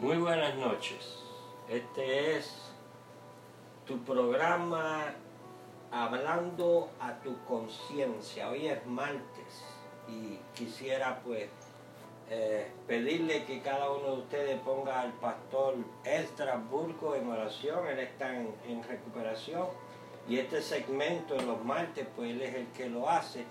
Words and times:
Muy 0.00 0.16
buenas 0.16 0.54
noches. 0.54 1.18
Este 1.68 2.38
es 2.38 2.72
tu 3.86 3.98
programa 4.02 5.14
Hablando 5.92 6.88
a 6.98 7.20
tu 7.20 7.36
conciencia. 7.44 8.48
Hoy 8.48 8.68
es 8.68 8.86
martes 8.86 9.62
y 10.08 10.38
quisiera 10.54 11.20
pues 11.22 11.50
eh, 12.30 12.70
pedirle 12.86 13.44
que 13.44 13.60
cada 13.60 13.90
uno 13.90 14.12
de 14.12 14.22
ustedes 14.22 14.60
ponga 14.60 15.02
al 15.02 15.12
pastor 15.12 15.74
Estrasburgo 16.02 17.14
en 17.14 17.30
oración. 17.30 17.86
Él 17.86 17.98
está 17.98 18.34
en, 18.34 18.54
en 18.66 18.82
recuperación 18.82 19.66
y 20.26 20.38
este 20.38 20.62
segmento 20.62 21.34
en 21.34 21.46
los 21.46 21.62
martes 21.62 22.06
pues 22.16 22.30
él 22.30 22.40
es 22.40 22.54
el 22.54 22.68
que 22.68 22.88
lo 22.88 23.06
hace. 23.06 23.44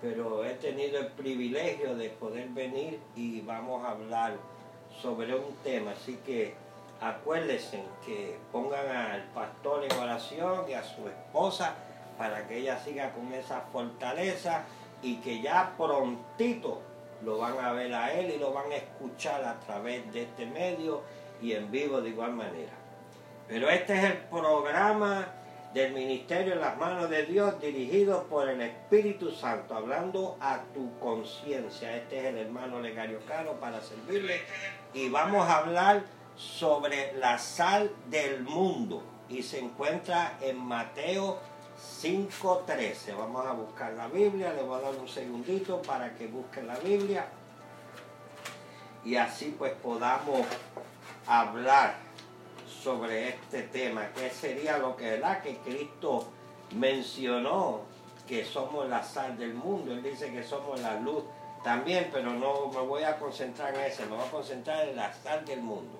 Pero 0.00 0.44
he 0.44 0.54
tenido 0.54 0.98
el 0.98 1.12
privilegio 1.12 1.94
de 1.94 2.10
poder 2.10 2.48
venir 2.48 2.98
y 3.14 3.42
vamos 3.42 3.84
a 3.84 3.92
hablar 3.92 4.53
sobre 5.00 5.34
un 5.34 5.54
tema. 5.62 5.92
Así 5.92 6.18
que 6.24 6.54
acuérdense 7.00 7.82
que 8.04 8.38
pongan 8.52 8.88
al 8.88 9.24
pastor 9.34 9.84
en 9.84 9.92
oración 9.98 10.64
y 10.68 10.74
a 10.74 10.82
su 10.82 11.08
esposa 11.08 11.74
para 12.18 12.46
que 12.46 12.58
ella 12.58 12.78
siga 12.78 13.12
con 13.12 13.32
esa 13.32 13.62
fortaleza 13.72 14.64
y 15.02 15.16
que 15.16 15.42
ya 15.42 15.74
prontito 15.76 16.80
lo 17.24 17.38
van 17.38 17.58
a 17.58 17.72
ver 17.72 17.94
a 17.94 18.12
él 18.12 18.30
y 18.30 18.38
lo 18.38 18.52
van 18.52 18.70
a 18.70 18.76
escuchar 18.76 19.44
a 19.44 19.58
través 19.60 20.12
de 20.12 20.22
este 20.22 20.46
medio 20.46 21.02
y 21.40 21.52
en 21.52 21.70
vivo 21.70 22.00
de 22.00 22.10
igual 22.10 22.32
manera. 22.32 22.72
Pero 23.48 23.68
este 23.68 23.94
es 23.94 24.04
el 24.04 24.16
programa 24.18 25.26
del 25.74 25.92
Ministerio 25.92 26.52
en 26.52 26.60
las 26.60 26.78
manos 26.78 27.10
de 27.10 27.26
Dios 27.26 27.60
dirigido 27.60 28.22
por 28.24 28.48
el 28.48 28.60
Espíritu 28.60 29.32
Santo, 29.32 29.74
hablando 29.74 30.38
a 30.40 30.60
tu 30.72 30.96
conciencia. 31.00 31.96
Este 31.96 32.20
es 32.20 32.24
el 32.26 32.38
hermano 32.38 32.78
Legario 32.78 33.18
Caro 33.26 33.58
para 33.58 33.82
servirle. 33.82 34.40
Y 34.94 35.08
vamos 35.08 35.48
a 35.48 35.58
hablar 35.58 36.04
sobre 36.36 37.12
la 37.14 37.38
sal 37.38 37.90
del 38.08 38.44
mundo. 38.44 39.02
Y 39.28 39.42
se 39.42 39.58
encuentra 39.58 40.38
en 40.40 40.58
Mateo 40.58 41.40
5.13. 42.00 43.16
Vamos 43.18 43.44
a 43.44 43.52
buscar 43.52 43.94
la 43.94 44.06
Biblia, 44.06 44.52
le 44.52 44.62
voy 44.62 44.78
a 44.78 44.82
dar 44.82 44.94
un 44.94 45.08
segundito 45.08 45.82
para 45.82 46.14
que 46.14 46.28
busquen 46.28 46.68
la 46.68 46.78
Biblia. 46.78 47.26
Y 49.04 49.16
así 49.16 49.56
pues 49.58 49.72
podamos 49.72 50.46
hablar 51.26 52.03
sobre 52.84 53.30
este 53.30 53.62
tema, 53.62 54.10
que 54.14 54.28
sería 54.28 54.76
lo 54.76 54.94
que, 54.94 55.12
¿verdad? 55.12 55.42
que 55.42 55.56
Cristo 55.56 56.26
mencionó 56.74 57.80
que 58.28 58.44
somos 58.44 58.86
la 58.88 59.02
sal 59.02 59.38
del 59.38 59.54
mundo. 59.54 59.92
Él 59.92 60.02
dice 60.02 60.30
que 60.30 60.44
somos 60.44 60.78
la 60.80 61.00
luz 61.00 61.24
también, 61.62 62.10
pero 62.12 62.30
no 62.30 62.66
me 62.68 62.80
voy 62.80 63.02
a 63.04 63.16
concentrar 63.16 63.74
en 63.74 63.80
eso, 63.80 64.02
me 64.02 64.16
voy 64.16 64.26
a 64.26 64.30
concentrar 64.30 64.86
en 64.86 64.96
la 64.96 65.12
sal 65.14 65.46
del 65.46 65.62
mundo. 65.62 65.98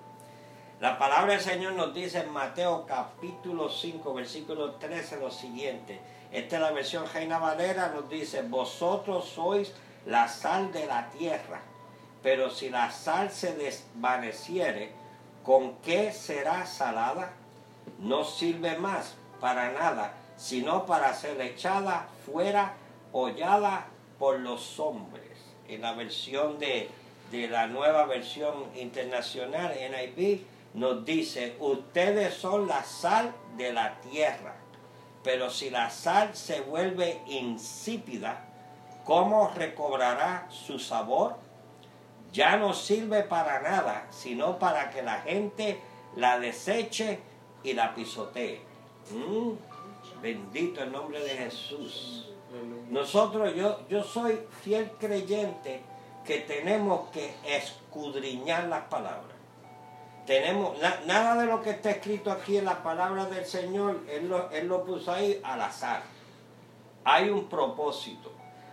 La 0.81 0.99
palabra 0.99 1.33
del 1.33 1.41
Señor 1.41 1.73
nos 1.73 1.95
dice 1.95 2.19
en 2.19 2.31
Mateo 2.31 2.85
capítulo 2.87 3.71
5, 3.71 4.13
versículo 4.13 4.73
13 4.73 5.21
lo 5.21 5.31
siguiente. 5.31 5.99
Esta 6.31 6.57
es 6.57 6.63
la 6.63 6.73
versión 6.73 7.07
Reina 7.11 7.39
Valera, 7.39 7.89
nos 7.95 8.11
dice, 8.11 8.43
vosotros 8.43 9.27
sois 9.27 9.73
la 10.05 10.29
sal 10.29 10.71
de 10.73 10.85
la 10.85 11.09
tierra, 11.11 11.63
pero 12.23 12.51
si 12.51 12.69
la 12.69 12.91
sal 12.91 13.31
se 13.31 13.55
desvaneciere, 13.55 15.04
¿con 15.45 15.77
qué 15.77 16.11
será 16.13 16.67
salada? 16.67 17.33
No 17.99 18.25
sirve 18.25 18.77
más 18.79 19.15
para 19.41 19.71
nada, 19.73 20.15
sino 20.37 20.87
para 20.87 21.15
ser 21.15 21.41
echada 21.41 22.09
fuera, 22.25 22.75
hollada 23.13 23.87
por 24.19 24.41
los 24.41 24.81
hombres. 24.81 25.23
En 25.69 25.83
la 25.83 25.93
versión 25.93 26.59
de, 26.59 26.89
de 27.31 27.49
la 27.49 27.67
nueva 27.67 28.07
versión 28.07 28.55
internacional, 28.75 29.75
NIV, 29.75 30.41
nos 30.75 31.05
dice, 31.05 31.57
ustedes 31.61 32.35
son 32.35 32.67
la 32.67 32.83
sal 32.83 33.33
de 33.57 33.73
la 33.73 34.01
tierra, 34.01 34.57
pero 35.23 35.49
si 35.51 35.71
la 35.71 35.89
sal 35.91 36.35
se 36.35 36.63
vuelve 36.63 37.23
insípida, 37.27 38.45
¿cómo 39.05 39.53
recobrará 39.55 40.47
su 40.51 40.79
sabor? 40.79 41.37
Ya 42.35 42.57
no 42.57 42.75
sirve 42.75 43.23
para 43.23 43.63
nada, 43.63 44.07
sino 44.11 44.59
para 44.59 44.91
que 44.91 45.03
la 45.03 45.21
gente 45.23 45.81
la 46.17 46.39
deseche 46.39 47.21
y 47.63 47.73
la 47.73 47.95
pisotee. 47.95 48.61
Mm, 49.11 50.21
bendito 50.21 50.83
el 50.83 50.93
nombre 50.93 51.23
de 51.23 51.31
Jesús. 51.31 52.29
Nosotros, 52.91 53.55
yo, 53.55 53.81
yo 53.89 54.03
soy 54.03 54.41
fiel 54.63 54.91
creyente 54.99 55.83
que 56.25 56.41
tenemos 56.41 57.09
que 57.11 57.35
escudriñar 57.45 58.65
las 58.65 58.83
palabras 58.83 59.35
tenemos 60.27 60.79
nada 61.07 61.37
de 61.41 61.47
lo 61.47 61.61
que 61.61 61.71
está 61.71 61.91
escrito 61.91 62.31
aquí 62.31 62.57
en 62.57 62.65
la 62.65 62.83
palabra 62.83 63.27
del 63.27 63.45
Señor, 63.45 64.01
él 64.09 64.29
lo, 64.29 64.51
él 64.51 64.69
lo 64.69 64.85
puso 64.85 65.13
ahí 65.13 65.41
al 65.43 65.61
azar. 65.61 66.03
Hay 67.05 67.29
un 67.29 67.49
propósito, 67.49 68.33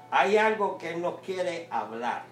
hay 0.09 0.37
algo 0.37 0.77
que 0.77 0.91
Él 0.91 1.01
nos 1.01 1.19
quiere 1.19 1.67
hablar. 1.69 2.23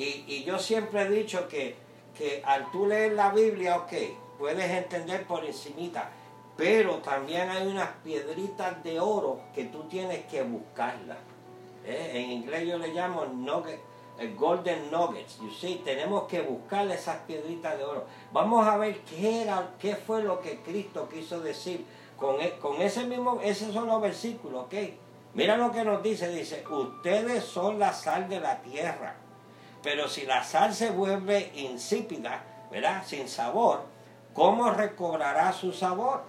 Y, 0.00 0.24
y 0.26 0.44
yo 0.44 0.58
siempre 0.58 1.02
he 1.02 1.10
dicho 1.10 1.46
que, 1.46 1.76
que 2.16 2.42
al 2.46 2.70
tú 2.70 2.86
leer 2.86 3.12
la 3.12 3.32
Biblia, 3.32 3.76
ok, 3.76 3.92
puedes 4.38 4.70
entender 4.70 5.26
por 5.26 5.44
encimita, 5.44 6.10
pero 6.56 6.96
también 7.00 7.50
hay 7.50 7.66
unas 7.66 7.90
piedritas 8.02 8.82
de 8.82 8.98
oro 8.98 9.40
que 9.54 9.64
tú 9.64 9.82
tienes 9.90 10.24
que 10.24 10.42
buscarlas. 10.42 11.18
¿Eh? 11.84 12.12
En 12.14 12.30
inglés 12.30 12.66
yo 12.66 12.78
le 12.78 12.94
llamo 12.94 13.26
nugget, 13.26 13.78
el 14.18 14.34
golden 14.36 14.90
nuggets, 14.90 15.38
you 15.38 15.50
see, 15.50 15.82
tenemos 15.84 16.24
que 16.28 16.40
buscar 16.40 16.90
esas 16.90 17.18
piedritas 17.26 17.76
de 17.76 17.84
oro. 17.84 18.06
Vamos 18.32 18.66
a 18.66 18.78
ver 18.78 19.00
qué 19.00 19.42
era, 19.42 19.74
qué 19.78 19.96
fue 19.96 20.22
lo 20.22 20.40
que 20.40 20.60
Cristo 20.60 21.10
quiso 21.10 21.40
decir 21.40 21.84
con, 22.16 22.40
e, 22.40 22.58
con 22.58 22.80
ese 22.80 23.04
mismo, 23.04 23.38
esos 23.42 23.74
son 23.74 23.86
los 23.86 24.00
versículos, 24.00 24.64
¿ok? 24.64 24.74
Mira 25.34 25.58
lo 25.58 25.70
que 25.70 25.84
nos 25.84 26.02
dice, 26.02 26.28
dice, 26.30 26.64
ustedes 26.70 27.44
son 27.44 27.78
la 27.78 27.92
sal 27.92 28.30
de 28.30 28.40
la 28.40 28.62
tierra, 28.62 29.16
pero 29.82 30.08
si 30.08 30.26
la 30.26 30.44
sal 30.44 30.74
se 30.74 30.90
vuelve 30.90 31.52
insípida, 31.54 32.42
¿verdad? 32.70 33.02
Sin 33.04 33.28
sabor, 33.28 33.82
¿cómo 34.34 34.70
recobrará 34.70 35.52
su 35.52 35.72
sabor? 35.72 36.22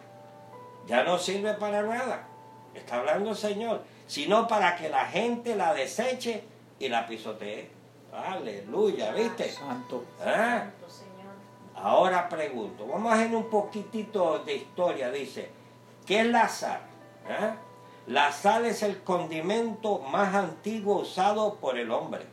Ya 0.88 1.04
no 1.04 1.18
sirve 1.18 1.54
para 1.54 1.82
nada, 1.84 2.28
está 2.74 2.98
hablando 2.98 3.32
el 3.32 3.36
Señor, 3.36 3.84
sino 4.08 4.48
para 4.48 4.76
que 4.76 4.90
la 4.90 5.06
gente 5.06 5.56
la 5.56 5.74
deseche 5.74 6.44
y 6.80 6.90
la 6.90 7.06
pisotee. 7.06 7.70
Aleluya, 8.14 9.12
¿viste? 9.12 9.50
Santo. 9.50 10.04
¿Ah? 10.26 10.66
Ahora 11.76 12.28
pregunto, 12.28 12.86
vamos 12.86 13.12
a 13.12 13.16
hacer 13.16 13.36
un 13.36 13.50
poquitito 13.50 14.40
de 14.40 14.56
historia. 14.56 15.10
Dice, 15.12 15.50
¿qué 16.06 16.22
es 16.22 16.28
la 16.28 16.48
sal? 16.50 16.82
¿Ah? 17.30 17.56
La 18.08 18.32
sal 18.32 18.66
es 18.66 18.84
el 18.84 19.02
condimento 19.04 20.00
más 20.00 20.36
antiguo 20.36 21.02
usado 21.02 21.56
por 21.56 21.78
el 21.78 21.92
hombre. 21.92 22.26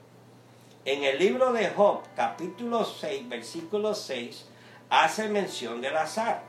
En 0.84 1.02
el 1.02 1.18
libro 1.18 1.52
de 1.52 1.68
Job, 1.68 2.02
capítulo 2.14 2.84
6, 2.84 3.28
versículo 3.28 3.94
6, 3.94 4.46
hace 4.88 5.28
mención 5.28 5.80
de 5.80 5.90
la 5.90 6.06
sal. 6.06 6.40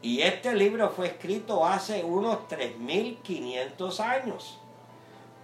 Y 0.00 0.22
este 0.22 0.54
libro 0.54 0.90
fue 0.90 1.08
escrito 1.08 1.66
hace 1.66 2.02
unos 2.02 2.48
3.500 2.48 4.00
años. 4.00 4.58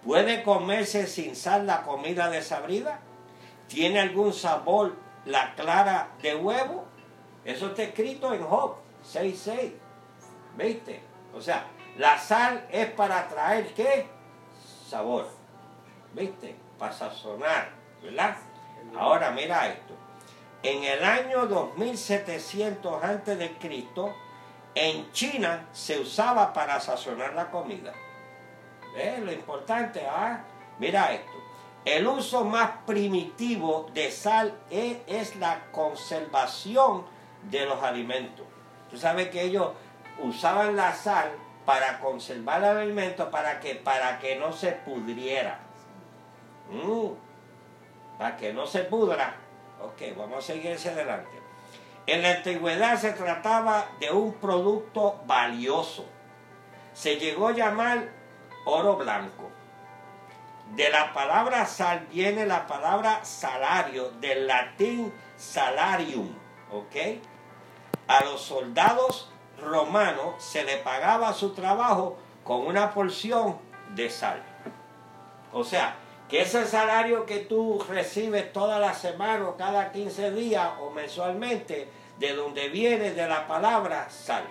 ¿Puede 0.04 0.42
comerse 0.42 1.06
sin 1.06 1.36
sal 1.36 1.66
la 1.66 1.82
comida 1.82 2.30
desabrida? 2.30 3.00
¿Tiene 3.66 4.00
algún 4.00 4.32
sabor 4.32 4.96
la 5.24 5.54
clara 5.54 6.10
de 6.22 6.34
huevo? 6.34 6.84
Eso 7.44 7.66
está 7.68 7.82
escrito 7.82 8.32
en 8.32 8.42
Job 8.44 8.76
6.6. 9.12 9.72
¿Viste? 10.56 11.02
O 11.34 11.40
sea, 11.40 11.66
la 11.96 12.18
sal 12.18 12.66
es 12.70 12.90
para 12.92 13.28
traer 13.28 13.74
qué? 13.74 14.06
Sabor. 14.88 15.28
¿Viste? 16.14 16.56
Para 16.78 16.92
sazonar, 16.92 17.77
¿verdad? 18.02 18.36
Ahora 18.96 19.30
mira 19.30 19.68
esto. 19.68 19.94
En 20.62 20.82
el 20.82 21.04
año 21.04 21.46
2700 21.46 23.02
antes 23.04 23.38
de 23.38 23.56
Cristo, 23.58 24.14
en 24.74 25.10
China 25.12 25.66
se 25.72 26.00
usaba 26.00 26.52
para 26.52 26.80
sazonar 26.80 27.34
la 27.34 27.50
comida. 27.50 27.92
¿Ves? 28.94 29.20
Lo 29.20 29.32
importante, 29.32 30.06
¿ah? 30.06 30.44
Mira 30.78 31.12
esto. 31.12 31.32
El 31.84 32.06
uso 32.06 32.44
más 32.44 32.70
primitivo 32.86 33.88
de 33.94 34.10
sal 34.10 34.58
es, 34.70 34.98
es, 35.06 35.36
la 35.36 35.70
conservación 35.70 37.06
de 37.50 37.64
los 37.66 37.82
alimentos. 37.82 38.46
Tú 38.90 38.98
sabes 38.98 39.28
que 39.28 39.42
ellos 39.42 39.70
usaban 40.18 40.76
la 40.76 40.92
sal 40.92 41.30
para 41.64 42.00
conservar 42.00 42.62
el 42.62 42.76
alimento 42.78 43.30
para 43.30 43.60
que, 43.60 43.74
para 43.74 44.18
que 44.18 44.36
no 44.36 44.52
se 44.52 44.72
pudriera. 44.72 45.60
Mm, 46.70 47.27
para 48.18 48.36
que 48.36 48.52
no 48.52 48.66
se 48.66 48.80
pudra. 48.80 49.36
Ok, 49.80 50.16
vamos 50.16 50.38
a 50.38 50.46
seguir 50.46 50.74
hacia 50.74 50.90
adelante. 50.90 51.40
En 52.06 52.22
la 52.22 52.36
antigüedad 52.36 52.98
se 52.98 53.12
trataba 53.12 53.86
de 54.00 54.10
un 54.10 54.34
producto 54.34 55.20
valioso. 55.26 56.06
Se 56.92 57.16
llegó 57.16 57.48
a 57.48 57.52
llamar 57.52 58.08
oro 58.64 58.96
blanco. 58.96 59.50
De 60.74 60.90
la 60.90 61.12
palabra 61.12 61.64
sal 61.64 62.06
viene 62.10 62.44
la 62.44 62.66
palabra 62.66 63.24
salario, 63.24 64.10
del 64.20 64.46
latín 64.46 65.12
salarium, 65.36 66.28
¿ok? 66.72 67.22
A 68.06 68.24
los 68.24 68.42
soldados 68.42 69.30
romanos 69.60 70.42
se 70.42 70.64
le 70.64 70.78
pagaba 70.78 71.32
su 71.32 71.54
trabajo 71.54 72.18
con 72.44 72.66
una 72.66 72.92
porción 72.92 73.58
de 73.94 74.10
sal. 74.10 74.42
O 75.52 75.64
sea, 75.64 75.96
que 76.28 76.42
ese 76.42 76.66
salario 76.66 77.24
que 77.24 77.38
tú 77.38 77.82
recibes 77.88 78.52
toda 78.52 78.78
la 78.78 78.92
semana 78.92 79.48
o 79.48 79.56
cada 79.56 79.90
15 79.92 80.30
días 80.32 80.68
o 80.80 80.90
mensualmente, 80.90 81.88
de 82.18 82.34
donde 82.34 82.68
viene 82.68 83.12
de 83.12 83.26
la 83.26 83.46
palabra 83.46 84.10
sal. 84.10 84.44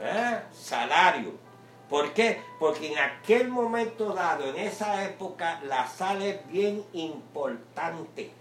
¿Eh? 0.00 0.40
Salario. 0.52 1.32
¿Por 1.88 2.12
qué? 2.12 2.42
Porque 2.58 2.92
en 2.92 2.98
aquel 2.98 3.48
momento 3.48 4.12
dado, 4.12 4.50
en 4.50 4.56
esa 4.56 5.04
época, 5.04 5.60
la 5.64 5.86
sal 5.86 6.20
es 6.20 6.46
bien 6.48 6.84
importante. 6.92 8.32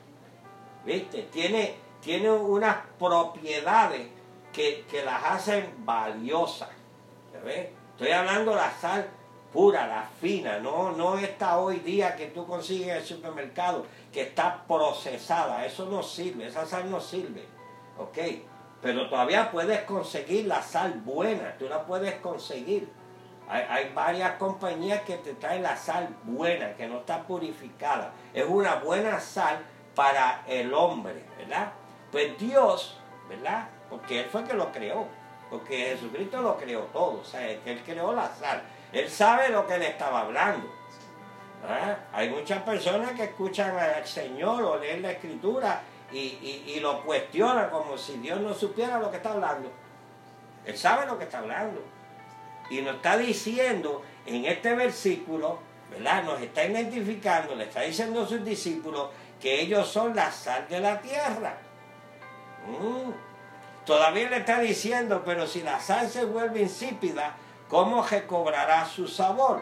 ¿Viste? 0.83 1.23
Tiene, 1.31 1.75
tiene 2.01 2.29
unas 2.31 2.77
propiedades 2.99 4.07
que, 4.51 4.85
las 5.05 5.23
hacen 5.23 5.73
valiosas. 5.79 6.69
¿Ves? 7.43 7.69
Estoy 7.91 8.11
hablando 8.11 8.51
de 8.51 8.57
la 8.57 8.71
sal 8.71 9.07
pura, 9.55 9.87
la 9.87 10.03
fina, 10.19 10.59
no, 10.59 10.91
no 10.91 11.17
esta 11.17 11.59
hoy 11.59 11.79
día 11.79 12.13
que 12.17 12.25
tú 12.25 12.45
consigues 12.45 12.89
en 12.89 12.95
el 12.97 13.05
supermercado, 13.05 13.85
que 14.11 14.23
está 14.23 14.65
procesada. 14.67 15.65
Eso 15.65 15.85
no 15.85 16.03
sirve, 16.03 16.47
esa 16.47 16.65
sal 16.65 16.91
no 16.91 16.99
sirve. 16.99 17.45
¿Ok? 17.97 18.17
Pero 18.81 19.07
todavía 19.07 19.49
puedes 19.49 19.83
conseguir 19.83 20.47
la 20.47 20.61
sal 20.61 21.01
buena, 21.05 21.55
tú 21.57 21.69
la 21.69 21.85
puedes 21.85 22.15
conseguir. 22.15 22.89
Hay, 23.47 23.63
hay, 23.69 23.93
varias 23.93 24.33
compañías 24.33 25.03
que 25.03 25.15
te 25.17 25.33
traen 25.35 25.63
la 25.63 25.77
sal 25.77 26.09
buena, 26.23 26.75
que 26.75 26.85
no 26.87 26.97
está 26.99 27.23
purificada. 27.23 28.11
Es 28.33 28.45
una 28.45 28.75
buena 28.75 29.21
sal 29.21 29.59
para 29.95 30.43
el 30.47 30.73
hombre, 30.73 31.23
¿verdad? 31.37 31.71
Pues 32.11 32.37
Dios, 32.37 32.99
¿verdad? 33.29 33.69
Porque 33.89 34.19
Él 34.19 34.25
fue 34.25 34.41
el 34.41 34.47
que 34.47 34.53
lo 34.55 34.69
creó. 34.73 35.07
Porque 35.49 35.95
Jesucristo 35.95 36.41
lo 36.41 36.57
creó 36.57 36.81
todo. 36.91 37.21
O 37.21 37.23
sea, 37.23 37.49
Él 37.49 37.81
creó 37.85 38.11
la 38.11 38.27
sal. 38.35 38.61
Él 38.95 39.09
sabe 39.09 39.49
lo 39.49 39.67
que 39.67 39.75
Él 39.75 39.81
estaba 39.81 40.21
hablando. 40.21 40.73
¿Ah? 41.67 41.97
Hay 42.13 42.29
muchas 42.29 42.63
personas 42.63 43.11
que 43.11 43.25
escuchan 43.25 43.77
al 43.77 44.07
Señor 44.07 44.63
o 44.63 44.77
leen 44.77 45.01
la 45.01 45.11
Escritura 45.11 45.81
y, 46.13 46.63
y, 46.65 46.79
lo 46.79 47.03
cuestionan 47.03 47.69
como 47.71 47.97
si 47.97 48.17
Dios 48.19 48.39
no 48.39 48.53
supiera 48.53 48.97
lo 48.97 49.11
que 49.11 49.17
está 49.17 49.33
hablando. 49.33 49.69
Él 50.63 50.77
sabe 50.77 51.07
lo 51.07 51.17
que 51.17 51.25
está 51.25 51.39
hablando. 51.39 51.81
Y 52.69 52.81
nos 52.81 52.95
está 52.95 53.17
diciendo 53.17 54.01
en 54.25 54.45
este 54.45 54.73
versículo, 54.73 55.59
¿verdad? 55.91 56.23
Nos 56.23 56.39
está 56.39 56.63
identificando, 56.63 57.53
le 57.53 57.65
está 57.65 57.81
diciendo 57.81 58.23
a 58.23 58.27
sus 58.27 58.45
discípulos 58.45 59.09
que 59.41 59.59
ellos 59.59 59.89
son 59.89 60.15
la 60.15 60.31
sal 60.31 60.67
de 60.69 60.79
la 60.79 61.01
tierra. 61.01 61.57
Mm. 62.65 63.11
Todavía 63.85 64.29
le 64.29 64.37
está 64.37 64.61
diciendo, 64.61 65.21
pero 65.25 65.45
si 65.45 65.63
la 65.63 65.81
sal 65.81 66.07
se 66.09 66.23
vuelve 66.23 66.61
insípida, 66.61 67.35
¿cómo 67.69 68.03
recobrará 68.03 68.85
su 68.85 69.07
sabor? 69.07 69.61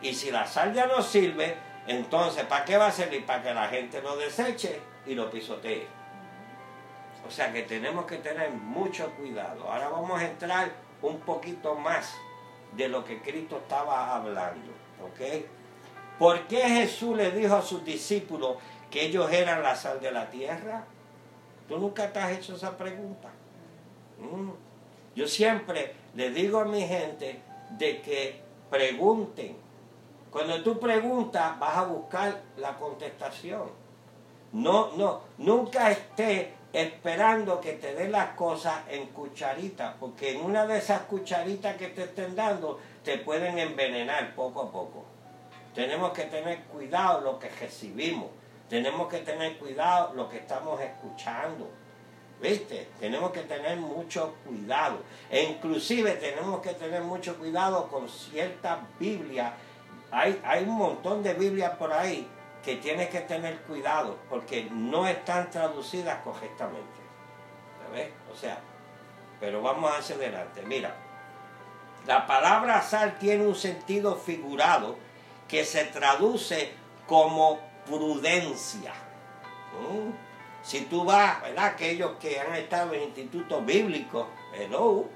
Y 0.00 0.14
si 0.14 0.30
la 0.30 0.46
sal 0.46 0.74
ya 0.74 0.86
no 0.86 1.02
sirve, 1.02 1.56
entonces, 1.86 2.44
¿para 2.44 2.64
qué 2.64 2.76
va 2.76 2.86
a 2.86 2.92
servir? 2.92 3.24
Para 3.26 3.42
que 3.42 3.54
la 3.54 3.68
gente 3.68 4.02
lo 4.02 4.16
deseche 4.16 4.80
y 5.06 5.14
lo 5.14 5.30
pisotee. 5.30 5.86
O 7.26 7.30
sea 7.30 7.52
que 7.52 7.62
tenemos 7.62 8.04
que 8.06 8.16
tener 8.18 8.50
mucho 8.50 9.10
cuidado. 9.12 9.70
Ahora 9.70 9.88
vamos 9.88 10.20
a 10.20 10.24
entrar 10.24 10.72
un 11.00 11.20
poquito 11.20 11.74
más 11.74 12.14
de 12.76 12.88
lo 12.88 13.04
que 13.04 13.20
Cristo 13.20 13.58
estaba 13.58 14.14
hablando. 14.14 14.72
¿Ok? 15.04 15.44
¿Por 16.18 16.46
qué 16.46 16.62
Jesús 16.62 17.16
le 17.16 17.30
dijo 17.30 17.54
a 17.56 17.62
sus 17.62 17.84
discípulos 17.84 18.56
que 18.90 19.06
ellos 19.06 19.30
eran 19.32 19.62
la 19.62 19.74
sal 19.74 20.00
de 20.00 20.12
la 20.12 20.30
tierra? 20.30 20.84
¿Tú 21.68 21.78
nunca 21.78 22.12
te 22.12 22.18
has 22.18 22.32
hecho 22.32 22.56
esa 22.56 22.76
pregunta? 22.76 23.28
Mm. 24.18 24.50
Yo 25.14 25.26
siempre 25.26 25.94
le 26.14 26.30
digo 26.30 26.60
a 26.60 26.64
mi 26.64 26.82
gente 26.82 27.40
de 27.70 28.00
que 28.00 28.40
pregunten. 28.70 29.56
Cuando 30.30 30.62
tú 30.62 30.78
preguntas, 30.80 31.58
vas 31.58 31.76
a 31.76 31.84
buscar 31.84 32.40
la 32.56 32.76
contestación. 32.78 33.70
No, 34.52 34.92
no, 34.96 35.20
nunca 35.38 35.90
estés 35.90 36.48
esperando 36.72 37.60
que 37.60 37.74
te 37.74 37.94
den 37.94 38.12
las 38.12 38.34
cosas 38.34 38.82
en 38.88 39.08
cucharitas, 39.08 39.94
porque 40.00 40.32
en 40.32 40.42
una 40.42 40.66
de 40.66 40.78
esas 40.78 41.02
cucharitas 41.02 41.76
que 41.76 41.88
te 41.88 42.04
estén 42.04 42.34
dando 42.34 42.80
te 43.04 43.18
pueden 43.18 43.58
envenenar 43.58 44.34
poco 44.34 44.62
a 44.62 44.72
poco. 44.72 45.04
Tenemos 45.74 46.12
que 46.12 46.24
tener 46.24 46.60
cuidado 46.64 47.20
lo 47.20 47.38
que 47.38 47.48
recibimos. 47.48 48.28
Tenemos 48.68 49.08
que 49.08 49.18
tener 49.18 49.58
cuidado 49.58 50.14
lo 50.14 50.28
que 50.28 50.38
estamos 50.38 50.80
escuchando. 50.80 51.68
¿Viste? 52.42 52.88
Tenemos 52.98 53.30
que 53.30 53.42
tener 53.42 53.76
mucho 53.76 54.34
cuidado. 54.44 54.98
E 55.30 55.44
inclusive 55.44 56.14
tenemos 56.14 56.60
que 56.60 56.74
tener 56.74 57.00
mucho 57.00 57.38
cuidado 57.38 57.88
con 57.88 58.08
ciertas 58.08 58.80
Biblias. 58.98 59.52
Hay, 60.10 60.42
hay 60.44 60.64
un 60.64 60.76
montón 60.76 61.22
de 61.22 61.34
Biblias 61.34 61.76
por 61.76 61.92
ahí 61.92 62.28
que 62.64 62.76
tienes 62.76 63.10
que 63.10 63.20
tener 63.20 63.60
cuidado 63.60 64.18
porque 64.28 64.68
no 64.72 65.06
están 65.06 65.50
traducidas 65.50 66.20
correctamente. 66.22 67.00
¿Ves? 67.92 68.08
O 68.32 68.36
sea, 68.36 68.58
pero 69.38 69.62
vamos 69.62 69.92
hacia 69.96 70.16
adelante. 70.16 70.62
Mira, 70.62 70.96
la 72.06 72.26
palabra 72.26 72.82
sal 72.82 73.18
tiene 73.18 73.46
un 73.46 73.54
sentido 73.54 74.16
figurado 74.16 74.96
que 75.46 75.64
se 75.64 75.84
traduce 75.84 76.72
como 77.06 77.60
prudencia. 77.86 78.92
¿Mm? 79.78 80.31
Si 80.62 80.82
tú 80.82 81.04
vas, 81.04 81.42
¿verdad? 81.42 81.66
Aquellos 81.66 82.12
que 82.20 82.38
han 82.38 82.54
estado 82.54 82.94
en 82.94 83.02
institutos 83.02 83.64
bíblicos, 83.64 84.26
hello, 84.54 85.06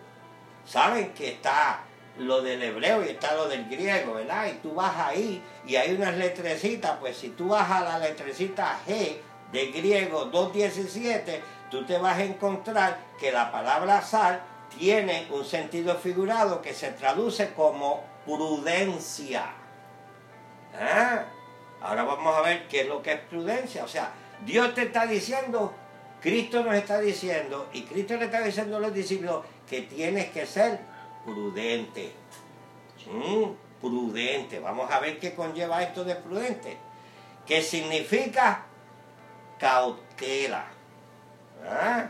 saben 0.65 1.13
que 1.13 1.29
está 1.29 1.81
lo 2.19 2.43
del 2.43 2.63
hebreo 2.63 3.05
y 3.05 3.11
está 3.11 3.35
lo 3.35 3.49
del 3.49 3.69
griego, 3.69 4.15
¿verdad? 4.15 4.49
Y 4.49 4.55
tú 4.59 4.75
vas 4.75 4.97
ahí 4.97 5.43
y 5.67 5.77
hay 5.77 5.95
unas 5.95 6.17
letrecitas, 6.17 6.97
pues 6.99 7.17
si 7.17 7.31
tú 7.31 7.49
vas 7.49 7.71
a 7.71 7.81
la 7.83 7.99
letrecita 7.99 8.81
G 8.87 9.19
de 9.53 9.67
griego 9.67 10.31
2.17, 10.33 11.41
tú 11.71 11.85
te 11.85 11.99
vas 11.99 12.19
a 12.19 12.25
encontrar 12.25 12.99
que 13.19 13.31
la 13.31 13.53
palabra 13.53 14.03
sal 14.03 14.43
tiene 14.77 15.29
un 15.31 15.45
sentido 15.45 15.95
figurado 15.97 16.63
que 16.63 16.75
se 16.75 16.91
traduce 16.91 17.53
como 17.53 18.03
prudencia. 18.25 19.47
¿Ah? 20.75 21.25
Ahora 21.81 22.05
vamos 22.05 22.35
a 22.35 22.41
ver 22.41 22.67
qué 22.69 22.81
es 22.81 22.89
lo 22.89 23.03
que 23.03 23.13
es 23.13 23.21
prudencia. 23.21 23.85
O 23.85 23.89
sea, 23.89 24.11
Dios 24.45 24.75
te 24.75 24.83
está 24.83 25.07
diciendo, 25.07 25.73
Cristo 26.21 26.63
nos 26.63 26.75
está 26.75 27.01
diciendo, 27.01 27.69
y 27.73 27.83
Cristo 27.83 28.17
le 28.17 28.27
está 28.27 28.43
diciendo 28.43 28.77
a 28.77 28.81
los 28.81 28.93
discípulos 28.93 29.45
que 29.69 29.83
tienes 29.83 30.31
que 30.31 30.47
ser 30.47 30.81
prudente. 31.25 32.13
Prudente. 33.81 34.59
Vamos 34.59 34.91
a 34.91 34.99
ver 35.01 35.19
qué 35.19 35.35
conlleva 35.35 35.83
esto 35.83 36.05
de 36.05 36.17
prudente. 36.17 36.77
¿Qué 37.47 37.63
significa 37.63 38.67
cautela. 39.59 40.67
¿Ah? 41.65 42.09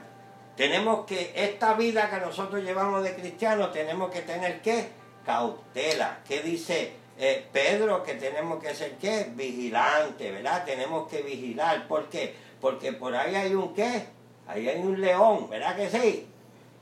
Tenemos 0.57 1.07
que, 1.07 1.33
esta 1.35 1.75
vida 1.75 2.11
que 2.11 2.19
nosotros 2.19 2.63
llevamos 2.63 3.03
de 3.03 3.15
cristianos, 3.15 3.73
tenemos 3.73 4.11
que 4.11 4.23
tener 4.23 4.63
que 4.63 4.89
cautela. 5.25 6.21
¿Qué 6.27 6.41
dice 6.41 6.95
eh, 7.19 7.47
Pedro 7.53 8.03
que 8.03 8.15
tenemos 8.15 8.63
que 8.63 8.75
ser 8.75 8.97
qué? 8.99 9.31
Vigilante, 9.35 10.31
¿verdad? 10.31 10.65
Tenemos 10.65 11.09
que 11.09 11.23
vigilar. 11.23 11.89
¿Por 11.89 12.09
qué? 12.09 12.35
Porque 12.61 12.93
por 12.93 13.15
ahí 13.15 13.35
hay 13.35 13.55
un 13.55 13.75
qué? 13.75 14.07
Ahí 14.47 14.69
hay 14.69 14.81
un 14.81 15.01
león, 15.01 15.49
¿verdad 15.49 15.77
que 15.77 15.91
sí? 15.91 16.27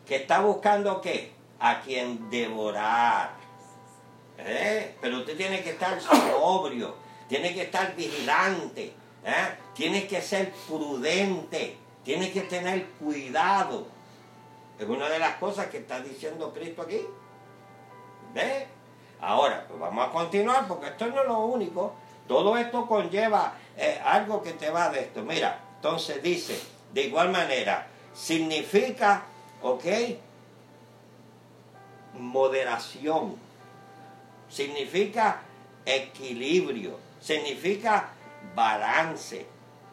Que 0.06 0.16
está 0.16 0.40
buscando 0.40 1.00
qué? 1.00 1.32
A 1.60 1.80
quien 1.80 2.28
devorar. 2.30 3.32
¿Eh? 4.38 4.96
Pero 5.00 5.18
usted 5.18 5.36
tiene 5.36 5.62
que 5.62 5.70
estar 5.70 6.00
sobrio, 6.00 6.96
tiene 7.28 7.54
que 7.54 7.62
estar 7.62 7.94
vigilante, 7.94 8.92
¿eh? 9.24 9.56
tiene 9.74 10.06
que 10.06 10.20
ser 10.20 10.52
prudente, 10.68 11.76
tiene 12.02 12.32
que 12.32 12.42
tener 12.42 12.86
cuidado. 12.98 13.86
Es 14.78 14.88
una 14.88 15.08
de 15.08 15.20
las 15.20 15.36
cosas 15.36 15.68
que 15.68 15.78
está 15.78 16.00
diciendo 16.00 16.52
Cristo 16.52 16.82
aquí. 16.82 17.00
¿Ve? 18.34 18.66
Ahora, 19.26 19.64
pues 19.66 19.80
vamos 19.80 20.06
a 20.06 20.12
continuar 20.12 20.68
porque 20.68 20.88
esto 20.88 21.06
no 21.06 21.22
es 21.22 21.26
lo 21.26 21.38
único. 21.46 21.94
Todo 22.28 22.58
esto 22.58 22.86
conlleva 22.86 23.54
eh, 23.76 23.98
algo 24.04 24.42
que 24.42 24.52
te 24.52 24.68
va 24.70 24.90
de 24.90 25.00
esto. 25.00 25.22
Mira, 25.22 25.60
entonces 25.76 26.22
dice, 26.22 26.60
de 26.92 27.04
igual 27.04 27.30
manera, 27.30 27.86
significa, 28.12 29.22
¿ok? 29.62 29.84
Moderación. 32.18 33.36
Significa 34.50 35.40
equilibrio. 35.86 36.98
Significa 37.18 38.10
balance. 38.54 39.46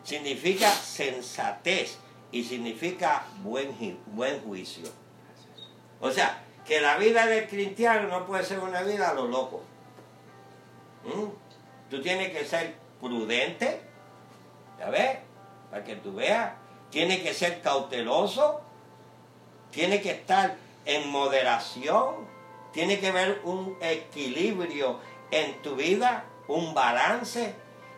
Significa 0.04 0.70
sensatez. 0.70 2.00
Y 2.34 2.44
significa 2.44 3.24
buen, 3.44 3.98
buen 4.08 4.42
juicio. 4.42 4.90
O 6.02 6.12
sea, 6.12 6.44
que 6.66 6.80
la 6.82 6.98
vida 6.98 7.26
del 7.26 7.48
cristiano 7.48 8.08
no 8.08 8.26
puede 8.26 8.44
ser 8.44 8.60
una 8.60 8.82
vida 8.84 9.10
a 9.10 9.14
lo 9.14 9.28
loco. 9.28 9.62
¿Mm? 11.04 11.90
Tú 11.90 12.02
tienes 12.02 12.30
que 12.30 12.46
ser 12.46 12.76
prudente, 13.00 13.82
¿ya 14.80 14.90
ves? 14.90 15.18
Para 15.70 15.84
que 15.84 15.96
tú 15.96 16.14
veas 16.14 16.52
tiene 16.92 17.24
que 17.24 17.34
ser 17.34 17.62
cauteloso, 17.62 18.62
tiene 19.72 20.02
que 20.02 20.12
estar 20.12 20.58
en 20.86 21.10
moderación, 21.10 22.28
tiene 22.74 23.00
que 23.00 23.08
haber 23.08 23.42
un 23.46 23.78
equilibrio 23.82 25.00
en 25.32 25.62
tu 25.62 25.76
vida, 25.76 26.26
un 26.48 26.74
balance 26.74 27.56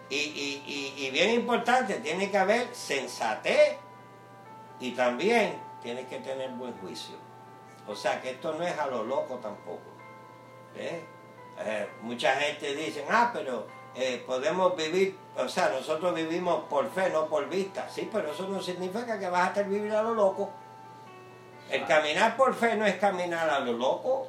y, 0.10 0.62
y 0.96 1.10
bien 1.12 1.32
importante, 1.32 1.96
tiene 1.96 2.29
que 2.29 2.38
haber 2.38 2.74
sensatez 2.74 3.77
y 4.79 4.91
también 4.91 5.58
tiene 5.82 6.05
que 6.05 6.20
tener 6.20 6.51
buen 6.51 6.74
juicio. 6.74 7.15
O 7.88 7.96
sea 7.96 8.22
que 8.22 8.32
esto 8.32 8.54
no 8.54 8.63
es 8.63 8.78
a 8.78 8.88
lo 8.88 9.04
loco 9.04 9.36
tampoco. 9.36 9.94
¿eh? 10.75 11.04
Eh, 11.60 11.90
mucha 12.02 12.36
gente 12.36 12.75
dice, 12.75 13.06
ah, 13.10 13.30
pero 13.34 13.68
eh, 13.96 14.24
podemos 14.25 14.75
vivir, 14.75 15.18
o 15.38 15.48
sea, 15.48 15.70
nosotros 15.70 16.16
vivimos 16.16 16.63
por 16.70 16.90
fe, 16.92 17.10
no 17.10 17.28
por 17.28 17.48
vista. 17.50 17.88
Sí, 17.90 18.10
pero 18.12 18.32
eso 18.32 18.48
no 18.48 18.62
significa 18.62 19.20
que 19.20 19.30
vas 19.30 19.44
a 19.44 19.48
estar 19.48 19.66
vivir 19.66 19.92
a 19.92 20.02
lo 20.02 20.13
loco. 20.13 20.50
El 21.70 21.86
caminar 21.86 22.36
por 22.38 22.56
fe 22.56 22.75
no 22.75 22.86
es 22.86 22.96
caminar 22.96 23.50
a 23.50 23.60
lo 23.60 23.74
loco. 23.74 24.28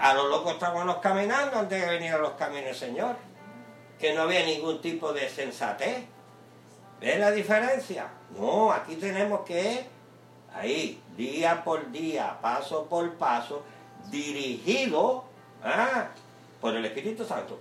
A 0.00 0.14
lo 0.14 0.28
loco 0.28 0.52
estábamos 0.52 0.96
caminando 0.98 1.58
antes 1.58 1.80
de 1.80 1.86
venir 1.86 2.12
a 2.12 2.18
los 2.18 2.32
caminos 2.32 2.64
del 2.64 2.74
Señor. 2.74 3.16
Que 3.98 4.14
no 4.14 4.22
había 4.22 4.44
ningún 4.44 4.80
tipo 4.80 5.12
de 5.12 5.28
sensatez. 5.28 6.06
¿Ves 7.00 7.18
la 7.18 7.30
diferencia? 7.30 8.06
No, 8.38 8.72
aquí 8.72 8.96
tenemos 8.96 9.40
que, 9.40 9.86
ahí, 10.54 11.01
día 11.16 11.62
por 11.64 11.90
día, 11.90 12.38
paso 12.40 12.86
por 12.86 13.14
paso, 13.14 13.62
dirigido 14.10 15.24
¿ah? 15.62 16.08
por 16.60 16.76
el 16.76 16.84
Espíritu 16.84 17.24
Santo. 17.24 17.58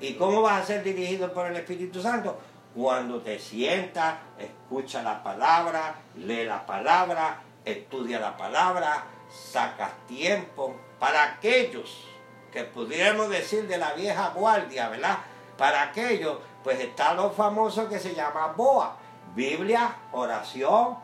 ¿Y 0.00 0.14
cómo 0.14 0.42
vas 0.42 0.62
a 0.62 0.66
ser 0.66 0.84
dirigido 0.84 1.32
por 1.32 1.46
el 1.46 1.56
Espíritu 1.56 2.00
Santo? 2.00 2.38
Cuando 2.74 3.20
te 3.20 3.38
sientas, 3.38 4.16
escucha 4.38 5.02
la 5.02 5.22
palabra, 5.22 5.96
lee 6.16 6.44
la 6.44 6.64
palabra, 6.64 7.40
estudia 7.64 8.20
la 8.20 8.36
palabra, 8.36 9.04
sacas 9.28 9.90
tiempo 10.06 10.76
para 10.98 11.24
aquellos 11.24 12.04
que 12.52 12.64
pudiéramos 12.64 13.28
decir 13.28 13.66
de 13.66 13.78
la 13.78 13.92
vieja 13.94 14.30
guardia, 14.30 14.88
¿verdad? 14.88 15.18
Para 15.56 15.82
aquellos, 15.82 16.38
pues 16.62 16.78
está 16.80 17.14
lo 17.14 17.30
famoso 17.30 17.88
que 17.88 17.98
se 17.98 18.14
llama 18.14 18.54
BOA, 18.56 18.96
Biblia, 19.34 19.96
oración 20.12 20.96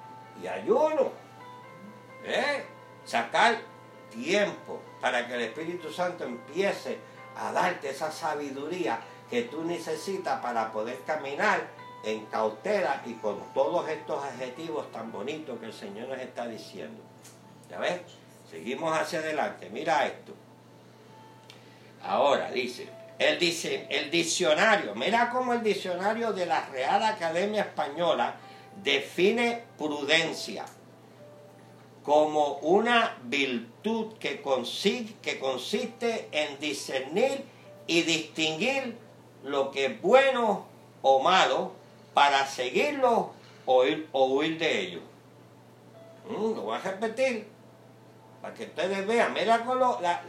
y 0.43 0.47
ayuno. 0.47 1.24
¿Eh? 2.25 2.65
Sacar 3.05 3.59
tiempo 4.11 4.81
para 5.01 5.27
que 5.27 5.35
el 5.35 5.43
Espíritu 5.43 5.93
Santo 5.93 6.25
empiece 6.25 6.99
a 7.37 7.53
darte 7.53 7.91
esa 7.91 8.11
sabiduría 8.11 9.01
que 9.29 9.43
tú 9.43 9.65
necesitas 9.65 10.41
para 10.41 10.73
poder 10.73 11.01
caminar 11.07 11.69
en 12.05 12.27
cautela 12.27 13.03
y 13.07 13.15
con 13.15 13.53
todos 13.53 13.89
estos 13.89 14.23
adjetivos 14.23 14.91
tan 14.93 15.11
bonitos 15.11 15.59
que 15.59 15.67
el 15.67 15.73
Señor 15.73 16.09
nos 16.09 16.19
está 16.19 16.47
diciendo. 16.47 17.03
¿Ya 17.71 17.79
ves? 17.79 18.01
Seguimos 18.51 18.97
hacia 18.97 19.21
adelante. 19.21 19.69
Mira 19.71 20.07
esto. 20.07 20.33
Ahora 22.03 22.51
dice, 22.51 22.89
el, 23.19 23.39
dice, 23.39 23.87
el 23.89 24.11
diccionario, 24.11 24.95
mira 24.95 25.31
cómo 25.31 25.55
el 25.55 25.63
diccionario 25.63 26.33
de 26.33 26.45
la 26.45 26.67
Real 26.67 27.03
Academia 27.03 27.63
Española 27.63 28.35
define 28.83 29.65
prudencia 29.79 30.67
como 32.05 32.59
una 32.59 33.17
virtud 33.25 34.13
que, 34.19 34.43
que 35.23 35.39
consiste 35.39 36.29
en 36.33 36.61
discernir 36.61 37.45
y 37.87 38.03
distinguir 38.03 38.97
lo 39.43 39.71
que 39.71 39.87
es 39.87 40.03
bueno 40.03 40.67
o 41.01 41.21
malo 41.21 41.73
para 42.13 42.47
seguirlo 42.47 43.33
o, 43.65 43.85
huir 44.27 44.59
de 44.59 44.81
ello. 44.81 45.01
Mm, 46.29 46.55
lo 46.55 46.63
voy 46.63 46.77
a 46.77 46.81
repetir 46.81 47.47
para 48.43 48.55
que 48.55 48.65
ustedes 48.65 49.07
vean. 49.07 49.33
Mira 49.33 49.65
con 49.65 49.81
la, 49.81 50.23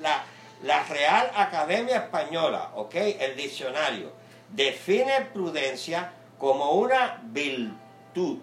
la, 0.64 0.84
Real 0.84 1.32
Academia 1.36 1.98
Española, 1.98 2.72
¿ok? 2.76 2.96
El 2.96 3.36
diccionario 3.36 4.12
define 4.50 5.22
prudencia 5.34 6.14
como 6.40 6.72
una 6.72 7.22
virtud. 7.26 8.40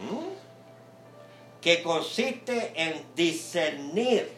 ¿Mm? 0.00 0.37
Que 1.60 1.82
consiste 1.82 2.72
en 2.76 3.04
discernir 3.14 4.30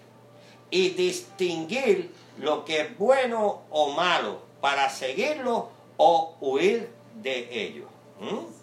y 0.71 0.91
distinguir 0.91 2.12
lo 2.39 2.65
que 2.65 2.81
es 2.81 2.99
bueno 2.99 3.62
o 3.71 3.91
malo 3.91 4.41
para 4.61 4.89
seguirlo 4.89 5.71
o 5.97 6.37
huir 6.41 6.91
de 7.23 7.49
ello. 7.65 7.87
¿Mm? 8.21 8.61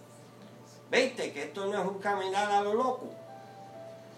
¿Viste 0.92 1.32
que 1.34 1.44
esto 1.44 1.66
no 1.66 1.82
es 1.82 1.88
un 1.88 2.00
caminar 2.00 2.50
a 2.50 2.62
lo 2.62 2.74
loco? 2.74 3.08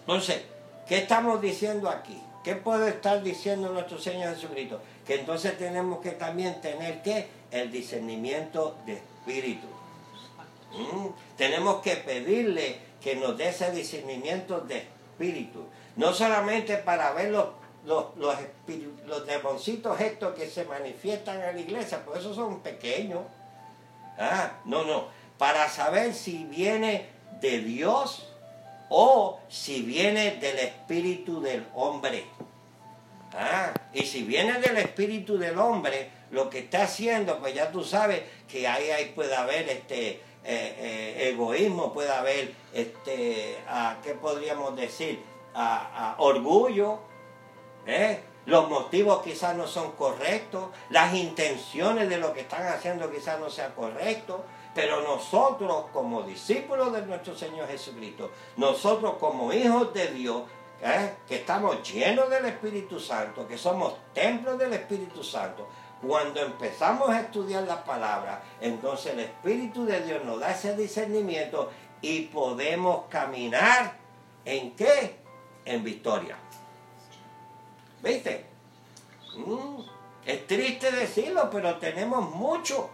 Entonces, 0.00 0.42
¿qué 0.88 0.98
estamos 0.98 1.40
diciendo 1.40 1.88
aquí? 1.88 2.18
¿Qué 2.44 2.56
puede 2.56 2.90
estar 2.90 3.22
diciendo 3.22 3.70
nuestro 3.70 3.98
Señor 3.98 4.34
Jesucristo? 4.34 4.80
Que 5.06 5.16
entonces 5.16 5.58
tenemos 5.58 6.00
que 6.00 6.12
también 6.12 6.60
tener 6.60 7.02
que 7.02 7.28
el 7.50 7.70
discernimiento 7.70 8.76
de 8.86 8.94
espíritu. 8.94 9.66
¿Mm? 10.72 11.08
Tenemos 11.36 11.82
que 11.82 11.96
pedirle 11.96 12.78
que 13.00 13.16
nos 13.16 13.36
dé 13.36 13.48
ese 13.48 13.70
discernimiento 13.72 14.60
de 14.60 14.78
espíritu. 14.78 15.64
No 15.96 16.12
solamente 16.12 16.76
para 16.76 17.12
ver 17.12 17.30
los, 17.30 17.46
los, 17.84 18.16
los, 18.16 18.36
los 19.06 19.26
demoncitos 19.26 20.00
estos 20.00 20.34
que 20.34 20.48
se 20.48 20.64
manifiestan 20.64 21.42
en 21.42 21.56
la 21.56 21.60
iglesia, 21.60 22.02
pues 22.04 22.20
esos 22.20 22.36
son 22.36 22.60
pequeños. 22.60 23.22
Ah, 24.18 24.52
no, 24.64 24.84
no. 24.84 25.08
Para 25.38 25.68
saber 25.68 26.14
si 26.14 26.44
viene 26.44 27.06
de 27.40 27.60
Dios 27.60 28.26
o 28.90 29.40
si 29.48 29.82
viene 29.82 30.32
del 30.32 30.58
espíritu 30.58 31.40
del 31.40 31.66
hombre. 31.74 32.24
Ah, 33.32 33.72
y 33.94 34.02
si 34.02 34.24
viene 34.24 34.60
del 34.60 34.76
espíritu 34.78 35.38
del 35.38 35.58
hombre, 35.58 36.10
lo 36.30 36.50
que 36.50 36.60
está 36.60 36.82
haciendo, 36.82 37.38
pues 37.38 37.54
ya 37.54 37.70
tú 37.70 37.84
sabes 37.84 38.22
que 38.48 38.66
ahí, 38.66 38.90
ahí 38.90 39.12
puede 39.14 39.34
haber 39.34 39.68
este 39.68 40.20
eh, 40.42 40.74
eh, 40.78 41.28
egoísmo, 41.30 41.92
puede 41.92 42.10
haber, 42.10 42.54
este, 42.72 43.58
¿qué 44.02 44.14
podríamos 44.14 44.74
decir? 44.74 45.22
A, 45.54 46.14
orgullo, 46.18 46.98
¿eh? 47.86 48.20
los 48.46 48.68
motivos 48.68 49.22
quizás 49.22 49.54
no 49.54 49.66
son 49.66 49.92
correctos, 49.92 50.70
las 50.88 51.14
intenciones 51.14 52.08
de 52.08 52.16
lo 52.16 52.32
que 52.32 52.40
están 52.40 52.66
haciendo 52.66 53.10
quizás 53.10 53.38
no 53.38 53.50
sean 53.50 53.72
correctos, 53.72 54.40
pero 54.74 55.02
nosotros 55.02 55.86
como 55.92 56.22
discípulos 56.22 56.92
de 56.92 57.02
nuestro 57.02 57.36
Señor 57.36 57.68
Jesucristo, 57.68 58.30
nosotros 58.56 59.16
como 59.20 59.52
hijos 59.52 59.92
de 59.92 60.08
Dios, 60.08 60.44
que 61.28 61.36
estamos 61.36 61.82
llenos 61.92 62.30
del 62.30 62.46
Espíritu 62.46 62.98
Santo, 62.98 63.46
que 63.46 63.58
somos 63.58 63.94
templos 64.14 64.58
del 64.58 64.72
Espíritu 64.72 65.22
Santo, 65.22 65.68
cuando 66.00 66.40
empezamos 66.40 67.10
a 67.10 67.20
estudiar 67.20 67.64
la 67.64 67.84
palabra, 67.84 68.42
entonces 68.60 69.12
el 69.12 69.20
Espíritu 69.20 69.84
de 69.84 70.00
Dios 70.00 70.24
nos 70.24 70.40
da 70.40 70.50
ese 70.50 70.74
discernimiento 70.74 71.70
y 72.00 72.22
podemos 72.22 73.04
caminar 73.08 73.92
en 74.44 74.74
qué? 74.74 75.16
En 75.64 75.84
victoria. 75.84 76.36
¿Viste? 78.02 78.46
Mm, 79.36 79.80
es 80.24 80.46
triste 80.46 80.90
decirlo, 80.90 81.50
pero 81.50 81.76
tenemos 81.76 82.30
mucho, 82.30 82.88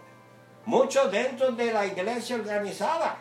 mucho 0.65 1.09
dentro 1.09 1.53
de 1.53 1.71
la 1.71 1.85
iglesia 1.85 2.35
organizada, 2.35 3.19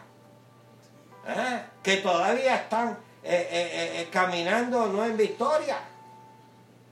¿eh? 1.28 1.62
que 1.82 1.98
todavía 1.98 2.56
están 2.56 2.98
eh, 3.22 3.48
eh, 3.52 4.08
caminando 4.10 4.86
no 4.88 5.04
en 5.04 5.16
victoria. 5.16 5.78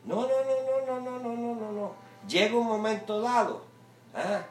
No, 0.04 0.16
no, 0.16 0.28
no, 0.28 0.86
no, 0.86 1.00
no, 1.00 1.18
no, 1.18 1.34
no, 1.34 1.54
no, 1.54 1.72
no 1.72 2.04
llega 2.28 2.56
un 2.56 2.66
momento 2.66 3.20
dado 3.20 3.64
¿ah? 4.14 4.42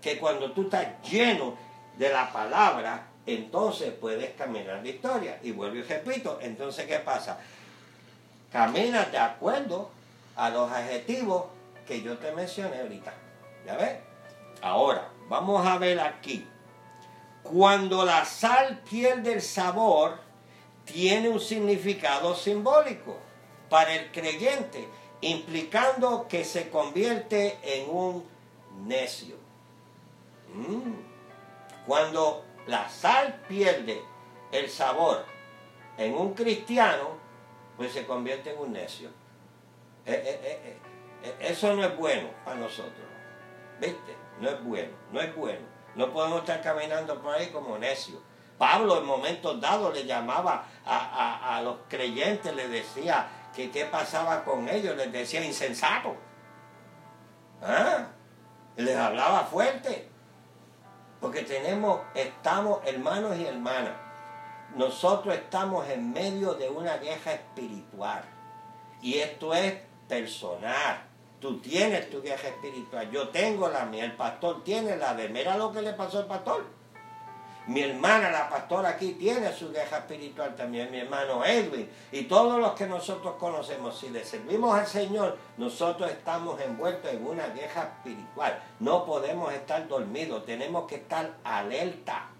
que 0.00 0.18
cuando 0.18 0.52
tú 0.52 0.62
estás 0.62 0.86
lleno 1.02 1.54
de 1.96 2.10
la 2.10 2.32
palabra, 2.32 3.08
entonces 3.26 3.92
puedes 3.92 4.34
caminar 4.34 4.80
la 4.82 4.88
historia. 4.88 5.38
Y 5.42 5.52
vuelvo 5.52 5.76
y 5.76 5.82
repito, 5.82 6.38
entonces 6.40 6.86
¿qué 6.86 6.98
pasa? 6.98 7.38
Caminas 8.50 9.10
de 9.12 9.18
acuerdo 9.18 9.90
a 10.36 10.50
los 10.50 10.70
adjetivos 10.70 11.44
que 11.86 12.02
yo 12.02 12.18
te 12.18 12.32
mencioné 12.32 12.80
ahorita. 12.80 13.12
¿Ya 13.66 13.76
ves? 13.76 13.96
Ahora, 14.60 15.08
vamos 15.28 15.66
a 15.66 15.78
ver 15.78 16.00
aquí. 16.00 16.46
Cuando 17.42 18.04
la 18.04 18.24
sal 18.24 18.80
pierde 18.88 19.34
el 19.34 19.42
sabor, 19.42 20.18
tiene 20.84 21.28
un 21.28 21.40
significado 21.40 22.34
simbólico 22.34 23.16
para 23.68 23.94
el 23.94 24.10
creyente 24.12 24.88
implicando 25.22 26.26
que 26.28 26.44
se 26.44 26.68
convierte 26.68 27.58
en 27.62 27.90
un 27.90 28.24
necio. 28.86 29.36
Mm. 30.54 30.94
Cuando 31.86 32.44
la 32.66 32.88
sal 32.88 33.40
pierde 33.48 34.02
el 34.52 34.68
sabor 34.68 35.24
en 35.96 36.14
un 36.14 36.34
cristiano, 36.34 37.16
pues 37.76 37.92
se 37.92 38.06
convierte 38.06 38.52
en 38.52 38.58
un 38.58 38.72
necio. 38.72 39.08
Eh, 40.04 40.22
eh, 40.24 40.78
eh, 41.22 41.36
eso 41.40 41.74
no 41.74 41.84
es 41.84 41.96
bueno 41.96 42.28
para 42.44 42.58
nosotros. 42.58 43.06
¿Viste? 43.80 44.16
No 44.40 44.50
es 44.50 44.62
bueno, 44.64 44.92
no 45.12 45.20
es 45.20 45.34
bueno. 45.34 45.72
No 45.94 46.12
podemos 46.12 46.40
estar 46.40 46.60
caminando 46.62 47.20
por 47.20 47.34
ahí 47.34 47.48
como 47.48 47.78
necios. 47.78 48.18
Pablo 48.58 48.98
en 48.98 49.06
momentos 49.06 49.60
dados 49.60 49.92
le 49.92 50.04
llamaba 50.04 50.64
a, 50.84 51.60
los 51.64 51.78
creyentes, 51.88 52.54
le 52.54 52.68
decía 52.68 53.26
que 53.54 53.70
qué 53.70 53.84
pasaba 53.84 54.44
con 54.44 54.68
ellos, 54.68 54.96
les 54.96 55.12
decía 55.12 55.44
insensato. 55.44 56.16
¿Ah? 57.62 58.06
Les 58.76 58.96
hablaba 58.96 59.44
fuerte. 59.44 60.08
Porque 61.20 61.42
tenemos, 61.42 62.00
estamos 62.14 62.80
hermanos 62.84 63.36
y 63.36 63.46
hermanas. 63.46 63.92
Nosotros 64.74 65.34
estamos 65.34 65.88
en 65.88 66.12
medio 66.12 66.54
de 66.54 66.68
una 66.68 66.96
guerra 66.96 67.34
espiritual. 67.34 68.24
Y 69.00 69.18
esto 69.18 69.54
es 69.54 69.74
personal. 70.08 71.04
Tú 71.40 71.60
tienes 71.60 72.08
tu 72.10 72.22
guerra 72.22 72.48
espiritual. 72.48 73.10
Yo 73.10 73.28
tengo 73.28 73.68
la 73.68 73.84
mía. 73.84 74.04
El 74.04 74.16
pastor 74.16 74.64
tiene 74.64 74.96
la 74.96 75.14
de. 75.14 75.28
Mira 75.28 75.56
lo 75.56 75.72
que 75.72 75.82
le 75.82 75.92
pasó 75.92 76.20
al 76.20 76.26
pastor. 76.26 76.64
Mi 77.68 77.80
hermana, 77.80 78.30
la 78.30 78.48
pastora 78.48 78.88
aquí, 78.90 79.12
tiene 79.12 79.52
su 79.52 79.70
guerra 79.70 79.98
espiritual 79.98 80.56
también, 80.56 80.90
mi 80.90 80.98
hermano 80.98 81.44
Edwin, 81.44 81.88
y 82.10 82.22
todos 82.24 82.58
los 82.58 82.72
que 82.72 82.86
nosotros 82.86 83.36
conocemos. 83.38 83.98
Si 83.98 84.08
le 84.08 84.24
servimos 84.24 84.74
al 84.74 84.86
Señor, 84.86 85.38
nosotros 85.58 86.10
estamos 86.10 86.60
envueltos 86.60 87.12
en 87.12 87.24
una 87.24 87.46
guerra 87.48 87.94
espiritual. 87.94 88.60
No 88.80 89.04
podemos 89.04 89.52
estar 89.52 89.86
dormidos, 89.86 90.44
tenemos 90.44 90.88
que 90.88 90.96
estar 90.96 91.34
alerta, 91.44 92.30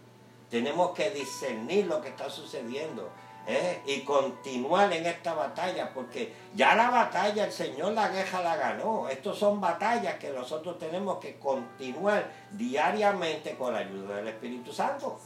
tenemos 0.51 0.91
que 0.91 1.11
discernir 1.11 1.87
lo 1.87 2.01
que 2.01 2.09
está 2.09 2.29
sucediendo. 2.29 3.09
¿Eh? 3.47 3.83
y 3.87 4.01
continuar 4.01 4.93
en 4.93 5.07
esta 5.07 5.35
batalla, 5.35 5.93
porque 5.93 6.33
ya 6.55 6.75
la 6.75 6.91
batalla 6.91 7.45
el 7.45 7.53
Señor 7.53 7.93
la 7.93 8.09
guerra 8.09 8.43
la 8.43 8.57
ganó. 8.57 9.09
Estos 9.09 9.39
son 9.39 9.61
batallas 9.61 10.17
que 10.17 10.31
nosotros 10.31 10.79
tenemos 10.79 11.19
que 11.19 11.39
continuar 11.39 12.31
diariamente 12.51 13.55
con 13.57 13.73
la 13.73 13.81
ayuda 13.81 14.17
del 14.17 14.29
Espíritu 14.29 14.73
Santo. 14.73 15.19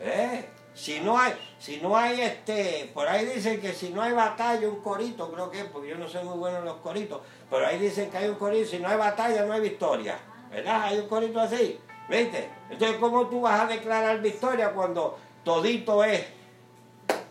¿Eh? 0.00 0.48
Si 0.74 1.00
no 1.00 1.18
hay, 1.18 1.34
si 1.58 1.80
no 1.80 1.96
hay 1.96 2.22
este, 2.22 2.90
por 2.94 3.06
ahí 3.06 3.26
dicen 3.26 3.60
que 3.60 3.72
si 3.72 3.90
no 3.90 4.00
hay 4.00 4.12
batalla, 4.12 4.66
un 4.68 4.80
corito, 4.80 5.30
creo 5.30 5.50
que, 5.50 5.64
porque 5.64 5.90
yo 5.90 5.98
no 5.98 6.08
soy 6.08 6.24
muy 6.24 6.38
bueno 6.38 6.58
en 6.58 6.64
los 6.64 6.76
coritos, 6.76 7.20
pero 7.50 7.66
ahí 7.66 7.78
dicen 7.78 8.10
que 8.10 8.16
hay 8.16 8.28
un 8.28 8.36
corito, 8.36 8.70
si 8.70 8.78
no 8.78 8.88
hay 8.88 8.96
batalla, 8.96 9.44
no 9.44 9.52
hay 9.52 9.60
victoria. 9.60 10.18
¿Verdad? 10.50 10.82
Hay 10.82 10.98
un 10.98 11.08
corito 11.08 11.40
así, 11.40 11.78
¿viste? 12.10 12.50
Entonces, 12.68 12.98
¿cómo 12.98 13.26
tú 13.26 13.40
vas 13.40 13.60
a 13.60 13.66
declarar 13.66 14.20
victoria 14.20 14.70
cuando 14.70 15.18
todito 15.44 16.04
es 16.04 16.22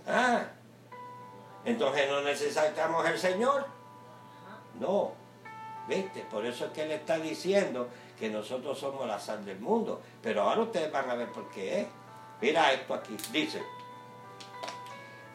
Ah, 0.08 0.46
entonces 1.66 2.10
no 2.10 2.22
necesitamos 2.22 3.08
el 3.08 3.18
Señor. 3.18 3.66
No, 4.80 5.14
¿viste? 5.88 6.22
Por 6.22 6.46
eso 6.46 6.66
es 6.66 6.72
que 6.72 6.84
Él 6.84 6.92
está 6.92 7.18
diciendo 7.18 7.90
que 8.20 8.30
nosotros 8.30 8.80
somos 8.80 9.08
la 9.08 9.20
sal 9.20 9.46
del 9.46 9.60
mundo. 9.60 10.02
Pero 10.22 10.44
ahora 10.44 10.62
ustedes 10.62 10.92
van 10.92 11.10
a 11.10 11.16
ver 11.16 11.32
por 11.32 11.50
qué 11.50 11.82
es. 11.82 11.88
Mira 12.42 12.72
esto 12.72 12.94
aquí, 12.94 13.16
dice. 13.32 13.62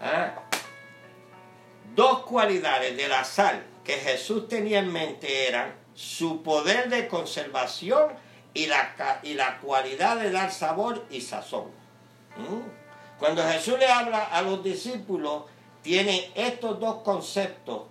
Ah, 0.00 0.34
dos 1.94 2.20
cualidades 2.20 2.96
de 2.96 3.08
la 3.08 3.24
sal 3.24 3.64
que 3.84 3.94
Jesús 3.94 4.48
tenía 4.48 4.80
en 4.80 4.92
mente 4.92 5.48
eran 5.48 5.74
su 5.94 6.42
poder 6.42 6.90
de 6.90 7.08
conservación 7.08 8.10
y 8.52 8.66
la, 8.66 9.20
y 9.22 9.34
la 9.34 9.58
cualidad 9.58 10.16
de 10.16 10.30
dar 10.30 10.52
sabor 10.52 11.04
y 11.10 11.20
sazón. 11.20 11.70
¿Mm? 12.36 12.85
Cuando 13.18 13.42
Jesús 13.42 13.78
le 13.78 13.86
habla 13.86 14.24
a 14.24 14.42
los 14.42 14.62
discípulos, 14.62 15.44
tiene 15.82 16.30
estos 16.34 16.78
dos 16.78 16.96
conceptos, 17.02 17.82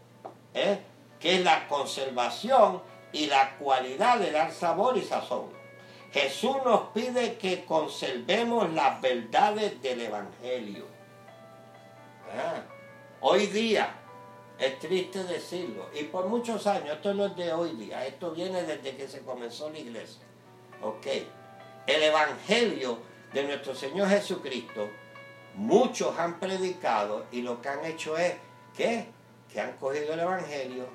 ¿eh? 0.53 0.79
que 1.19 1.35
es 1.35 1.43
la 1.43 1.67
conservación 1.67 2.81
y 3.11 3.27
la 3.27 3.57
cualidad 3.57 4.19
de 4.19 4.31
dar 4.31 4.51
sabor 4.51 4.97
y 4.97 5.01
sazón. 5.01 5.49
Jesús 6.11 6.57
nos 6.63 6.89
pide 6.89 7.37
que 7.37 7.65
conservemos 7.65 8.71
las 8.73 9.01
verdades 9.01 9.81
del 9.81 10.01
Evangelio. 10.01 10.85
¿Ah? 12.37 12.61
Hoy 13.21 13.47
día, 13.47 13.95
es 14.59 14.79
triste 14.79 15.23
decirlo, 15.23 15.89
y 15.93 16.03
por 16.03 16.27
muchos 16.27 16.67
años, 16.67 16.95
esto 16.95 17.13
no 17.13 17.25
es 17.25 17.35
de 17.35 17.51
hoy 17.51 17.71
día, 17.71 18.05
esto 18.05 18.31
viene 18.31 18.63
desde 18.63 18.95
que 18.95 19.07
se 19.07 19.21
comenzó 19.21 19.69
la 19.69 19.79
iglesia. 19.79 20.21
¿Ok? 20.81 21.07
El 21.87 22.03
Evangelio 22.03 22.99
de 23.33 23.43
nuestro 23.43 23.73
Señor 23.73 24.09
Jesucristo 24.09 24.89
muchos 25.55 26.17
han 26.19 26.39
predicado 26.39 27.25
y 27.31 27.41
lo 27.41 27.61
que 27.61 27.69
han 27.69 27.85
hecho 27.85 28.17
es 28.17 28.35
que 28.75 29.07
han 29.59 29.73
cogido 29.77 30.13
el 30.13 30.19
evangelio 30.19 30.87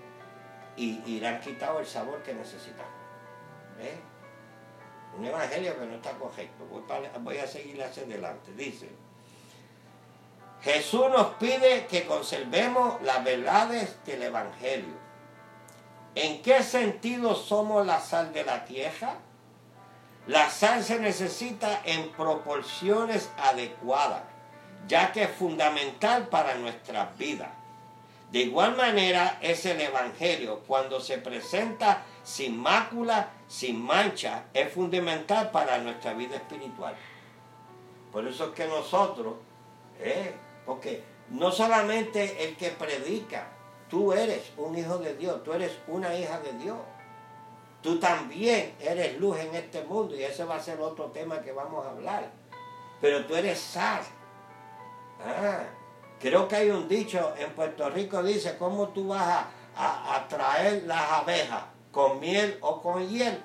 y, 0.76 1.20
le 1.20 1.26
han 1.26 1.40
quitado 1.40 1.80
el 1.80 1.86
sabor 1.86 2.22
que 2.22 2.34
necesitan. 2.34 2.86
Un 5.16 5.24
evangelio 5.24 5.78
que 5.78 5.86
no 5.86 5.96
está 5.96 6.12
correcto. 6.12 6.64
Voy, 7.20 7.38
a 7.38 7.46
seguir 7.46 7.82
hacia 7.82 8.04
adelante. 8.04 8.52
Dice, 8.54 8.88
Jesús 10.62 11.10
nos 11.10 11.34
pide 11.34 11.86
que 11.86 12.06
conservemos 12.06 13.02
las 13.02 13.24
verdades 13.24 13.96
del 14.04 14.22
evangelio. 14.22 14.94
¿En 16.14 16.42
qué 16.42 16.62
sentido 16.62 17.34
somos 17.34 17.86
la 17.86 18.00
sal 18.00 18.32
de 18.32 18.44
la 18.44 18.64
tierra? 18.64 19.14
La 20.26 20.50
sal 20.50 20.84
se 20.84 20.98
necesita 20.98 21.80
en 21.84 22.10
proporciones 22.12 23.30
adecuadas 23.38 24.22
ya 24.86 25.12
que 25.12 25.24
es 25.24 25.30
fundamental 25.30 26.28
para 26.28 26.54
nuestras 26.54 27.16
vidas. 27.16 27.50
De 28.32 28.40
igual 28.40 28.76
manera 28.76 29.38
es 29.42 29.66
el 29.66 29.80
Evangelio, 29.80 30.60
cuando 30.66 31.00
se 31.00 31.18
presenta 31.18 32.04
sin 32.22 32.56
mácula, 32.56 33.30
sin 33.48 33.80
mancha, 33.82 34.44
es 34.54 34.72
fundamental 34.72 35.50
para 35.50 35.78
nuestra 35.78 36.14
vida 36.14 36.36
espiritual. 36.36 36.94
Por 38.12 38.26
eso 38.26 38.46
es 38.46 38.50
que 38.50 38.66
nosotros, 38.66 39.34
eh, 39.98 40.32
porque 40.64 41.02
no 41.30 41.50
solamente 41.50 42.44
el 42.44 42.56
que 42.56 42.70
predica, 42.70 43.48
tú 43.88 44.12
eres 44.12 44.52
un 44.56 44.78
hijo 44.78 44.98
de 44.98 45.16
Dios, 45.16 45.42
tú 45.42 45.52
eres 45.52 45.72
una 45.88 46.14
hija 46.14 46.38
de 46.40 46.52
Dios. 46.52 46.78
Tú 47.82 47.98
también 47.98 48.74
eres 48.78 49.18
luz 49.18 49.38
en 49.38 49.54
este 49.54 49.82
mundo 49.82 50.14
y 50.14 50.22
ese 50.22 50.44
va 50.44 50.56
a 50.56 50.62
ser 50.62 50.80
otro 50.80 51.06
tema 51.06 51.40
que 51.40 51.50
vamos 51.50 51.84
a 51.84 51.90
hablar. 51.90 52.30
Pero 53.00 53.24
tú 53.24 53.34
eres 53.34 53.58
sal 53.58 54.02
Ah, 55.24 55.64
creo 56.18 56.48
que 56.48 56.56
hay 56.56 56.70
un 56.70 56.88
dicho 56.88 57.34
en 57.38 57.50
Puerto 57.52 57.88
Rico, 57.90 58.22
dice, 58.22 58.56
¿cómo 58.56 58.88
tú 58.88 59.08
vas 59.08 59.44
a, 59.76 60.16
a, 60.16 60.28
traer 60.28 60.84
las 60.84 61.10
abejas? 61.10 61.62
¿Con 61.92 62.20
miel 62.20 62.58
o 62.60 62.80
con 62.80 63.08
hiel? 63.08 63.42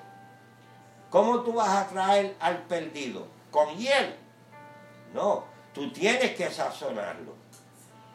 ¿Cómo 1.10 1.40
tú 1.40 1.54
vas 1.54 1.68
a 1.68 1.88
traer 1.88 2.36
al 2.40 2.62
perdido? 2.64 3.26
¿Con 3.50 3.76
hiel? 3.76 4.16
No, 5.14 5.44
tú 5.72 5.92
tienes 5.92 6.36
que 6.36 6.50
sazonarlo. 6.50 7.34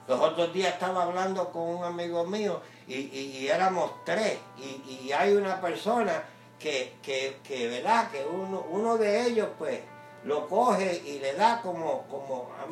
Los 0.08 0.19
otros 0.19 0.54
días 0.54 0.74
estaba 0.74 1.04
hablando 1.04 1.52
con 1.52 1.62
un 1.62 1.84
amigo 1.84 2.26
mío 2.26 2.62
y, 2.88 3.47
éramos 3.47 4.04
tres 4.04 4.39
y, 4.58 5.12
hay 5.12 5.34
una 5.34 5.62
persona 5.62 6.24
que, 6.60 6.97
que, 7.02 7.39
que 7.43 7.67
¿verdad? 7.67 8.12
Que 8.12 8.26
uno, 8.26 8.65
uno 8.69 8.97
de 8.97 9.28
ellos 9.28 9.47
pues 9.58 9.80
lo 10.24 10.47
coge 10.47 11.02
y 11.06 11.19
le 11.19 11.34
da 11.34 11.62
como, 11.62 12.04
como, 12.08 12.50
a 12.62 12.65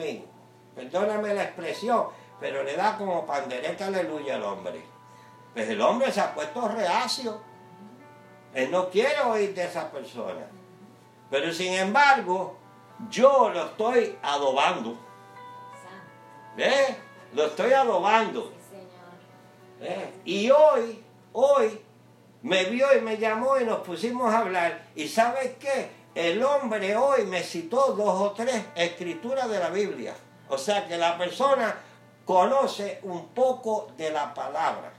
perdóname 0.79 1.33
la 1.33 1.43
expresión, 1.43 2.07
pero 2.39 2.63
le 2.63 2.75
da 2.75 2.97
como 2.97 3.25
pandereta 3.25 3.87
aleluya 3.87 4.35
al 4.35 4.43
hombre. 4.43 4.81
Pues 5.53 5.67
el 5.67 5.81
hombre 5.81 6.11
se 6.11 6.21
ha 6.21 6.33
puesto 6.33 6.67
reacio. 6.69 7.41
Él 8.53 8.71
no 8.71 8.89
quiere 8.89 9.19
oír 9.21 9.53
de 9.53 9.65
esa 9.65 9.91
persona. 9.91 10.47
Pero 11.29 11.51
sin 11.53 11.73
embargo, 11.73 12.57
yo 13.09 13.49
lo 13.49 13.65
estoy 13.65 14.17
adobando. 14.23 14.97
¿Eh? 16.57 16.95
Lo 17.33 17.45
estoy 17.45 17.73
adobando. 17.73 18.53
Y 20.25 20.49
hoy, 20.49 21.03
hoy, 21.33 21.81
me 22.41 22.65
vio 22.65 22.95
y 22.97 23.01
me 23.01 23.17
llamó 23.17 23.59
y 23.59 23.65
nos 23.65 23.79
pusimos 23.79 24.33
a 24.33 24.39
hablar. 24.39 24.87
¿Y 24.95 25.07
sabes 25.07 25.55
qué? 25.59 25.91
El 26.15 26.41
hombre 26.43 26.95
hoy 26.97 27.25
me 27.25 27.43
citó 27.43 27.93
dos 27.93 28.21
o 28.21 28.31
tres 28.31 28.65
escrituras 28.75 29.49
de 29.49 29.59
la 29.59 29.69
Biblia. 29.69 30.15
O 30.49 30.57
sea 30.57 30.88
que 30.88 30.97
la 30.97 31.17
persona 31.17 31.75
conoce 32.25 32.99
un 33.03 33.29
poco 33.29 33.91
de 33.97 34.12
la 34.12 34.33
palabra. 34.33 34.91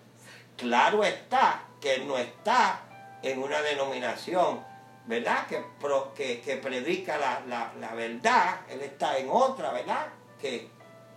Claro 0.57 1.05
está 1.05 1.65
que 1.81 1.99
no 1.99 2.17
está 2.17 2.83
en 3.23 3.43
una 3.43 3.61
denominación, 3.63 4.65
¿verdad? 5.07 5.47
Que, 5.47 6.41
que, 6.41 6.57
predica 6.57 7.19
la, 7.19 7.73
la 7.79 7.95
verdad, 7.95 8.61
él 8.69 8.81
está 8.83 9.19
en 9.19 9.29
otra, 9.31 9.73
¿verdad? 9.73 10.07
Que 10.41 10.71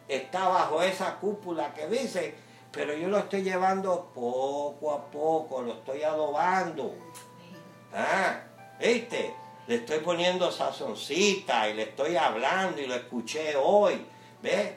está 0.08 0.48
bajo 0.48 0.82
esa 0.82 1.16
cúpula 1.16 1.74
que 1.74 1.88
dice, 1.88 2.36
pero 2.72 2.94
yo 2.96 3.08
lo 3.08 3.20
estoy 3.20 3.44
llevando 3.44 4.12
poco 4.14 4.94
a 4.94 5.06
poco, 5.12 5.62
lo 5.62 5.74
estoy 5.74 6.04
adobando. 6.04 6.94
Ah, 7.94 8.42
¿viste? 8.80 9.36
Le 9.68 9.76
estoy 9.76 10.00
poniendo 10.00 10.52
sazoncita 10.52 11.70
y 11.70 11.76
le 11.76 11.84
estoy 11.84 12.18
hablando 12.18 12.82
y 12.82 12.88
lo 12.88 12.96
escuché 12.96 13.56
hoy. 13.56 14.06
¿Ves? 14.44 14.74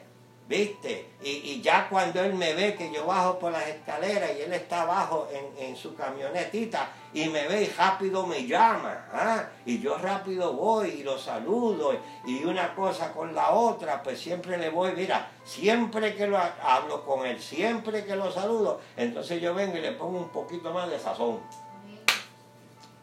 ¿Viste? 0.47 1.09
Y, 1.21 1.59
ya 1.59 1.89
cuando 1.89 2.23
él 2.23 2.33
me 2.33 2.53
ve 2.53 2.73
que 2.75 2.89
yo 2.89 3.05
bajo 3.05 3.37
por 3.37 3.51
las 3.51 3.67
escaleras 3.67 4.31
y 4.37 4.43
él 4.43 4.53
está 4.53 4.83
abajo 4.83 5.27
en, 5.59 5.75
su 5.75 5.93
camionetita 5.93 6.89
y 7.13 7.27
me 7.27 7.45
ve 7.49 7.63
y 7.63 7.65
rápido 7.65 8.25
me 8.25 8.47
llama. 8.47 9.07
¿ah? 9.11 9.43
Y 9.65 9.79
yo 9.79 9.97
rápido 9.97 10.53
voy 10.53 10.87
y 10.99 11.03
lo 11.03 11.19
saludo 11.19 11.99
y 12.25 12.45
una 12.45 12.73
cosa 12.73 13.11
con 13.11 13.35
la 13.35 13.49
otra, 13.49 14.01
pues 14.01 14.21
siempre 14.21 14.57
le 14.57 14.69
voy, 14.69 14.93
mira, 14.93 15.29
siempre 15.43 16.15
que 16.15 16.27
lo 16.27 16.37
hablo 16.37 17.05
con 17.05 17.25
él, 17.25 17.41
siempre 17.41 18.05
que 18.05 18.15
lo 18.15 18.31
saludo, 18.31 18.79
entonces 18.95 19.41
yo 19.41 19.53
vengo 19.53 19.75
y 19.75 19.81
le 19.81 19.91
pongo 19.91 20.17
un 20.17 20.29
poquito 20.29 20.71
más 20.71 20.89
de 20.89 20.97
sazón. 20.97 21.41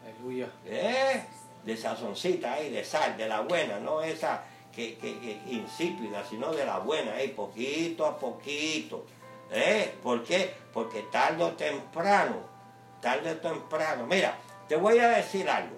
Aleluya. 0.03 0.49
¿Eh? 0.65 1.23
De 1.63 1.77
sazoncita 1.77 2.53
ahí, 2.53 2.71
de 2.71 2.83
sal, 2.83 3.15
de 3.17 3.27
la 3.27 3.41
buena, 3.41 3.79
no 3.79 4.01
esa 4.01 4.43
que, 4.75 5.41
insípida, 5.47 6.23
sino 6.25 6.51
de 6.51 6.65
la 6.65 6.79
buena, 6.79 7.13
ahí, 7.13 7.29
poquito 7.29 8.05
a 8.05 8.17
poquito. 8.17 9.05
¿Eh? 9.51 9.95
¿Por 10.03 10.23
qué? 10.23 10.53
Porque 10.73 11.03
tarde 11.03 11.43
o 11.43 11.51
temprano, 11.51 12.35
tarde 12.99 13.31
o 13.31 13.37
temprano, 13.37 14.05
mira, 14.05 14.37
te 14.67 14.75
voy 14.75 14.99
a 14.99 15.09
decir 15.09 15.49
algo. 15.49 15.77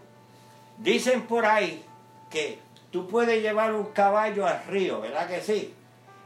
Dicen 0.78 1.28
por 1.28 1.46
ahí 1.46 1.86
que 2.30 2.60
tú 2.92 3.08
puedes 3.08 3.42
llevar 3.42 3.74
un 3.74 3.88
caballo 3.88 4.48
al 4.48 4.64
río, 4.66 5.02
¿verdad 5.02 5.28
que 5.28 5.42
sí? 5.42 5.74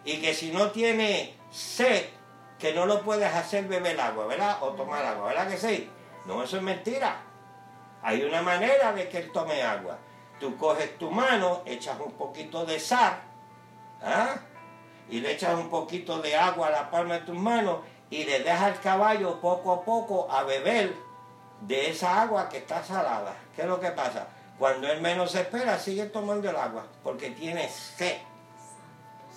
Y 0.05 0.21
que 0.21 0.34
si 0.34 0.51
no 0.51 0.71
tiene 0.71 1.36
sed, 1.51 2.05
que 2.60 2.73
no 2.73 2.86
lo 2.86 3.01
puedes 3.01 3.34
hacer 3.34 3.65
beber 3.65 3.99
agua, 3.99 4.27
¿verdad? 4.27 4.57
O 4.62 4.69
tomar 4.69 5.03
agua, 5.03 5.27
¿verdad 5.27 5.49
que 5.49 5.57
sí? 5.57 5.89
No, 6.25 6.43
eso 6.43 6.57
es 6.57 6.63
mentira. 6.63 7.21
Hay 8.03 8.23
una 8.23 8.41
manera 8.41 8.93
de 8.93 9.10
que 9.10 9.17
él 9.17 9.31
tome 9.31 9.62
agua. 9.62 9.97
Tú 10.41 10.58
coges 10.58 10.97
tu 10.97 11.12
mano, 11.12 11.62
echas 11.67 11.99
un 12.04 12.13
poquito 12.13 12.65
de 12.65 12.80
sal, 12.80 13.21
¿ah? 14.01 14.39
y 15.08 15.19
le 15.19 15.34
echas 15.34 15.54
un 15.54 15.69
poquito 15.69 16.19
de 16.19 16.36
agua 16.36 16.67
a 16.67 16.71
la 16.71 16.89
palma 16.89 17.19
de 17.19 17.25
tus 17.27 17.36
manos 17.38 17.82
y 18.10 18.23
le 18.23 18.39
dejas 18.39 18.62
al 18.63 18.80
caballo 18.80 19.39
poco 19.39 19.71
a 19.71 19.86
poco 19.86 20.32
a 20.32 20.41
beber 20.41 20.95
de 21.62 21.91
esa 21.91 22.23
agua 22.23 22.49
que 22.49 22.58
está 22.58 22.84
salada. 22.84 23.36
¿Qué 23.56 23.62
es 23.62 23.67
lo 23.67 23.80
que 23.80 23.91
pasa? 23.91 24.27
Cuando 24.58 24.91
él 24.91 24.99
menos 24.99 25.36
espera, 25.36 25.77
sigue 25.77 26.06
tomando 26.06 26.49
el 26.49 26.56
agua, 26.56 26.88
porque 27.04 27.30
tiene 27.30 27.69
sed. 27.69 28.17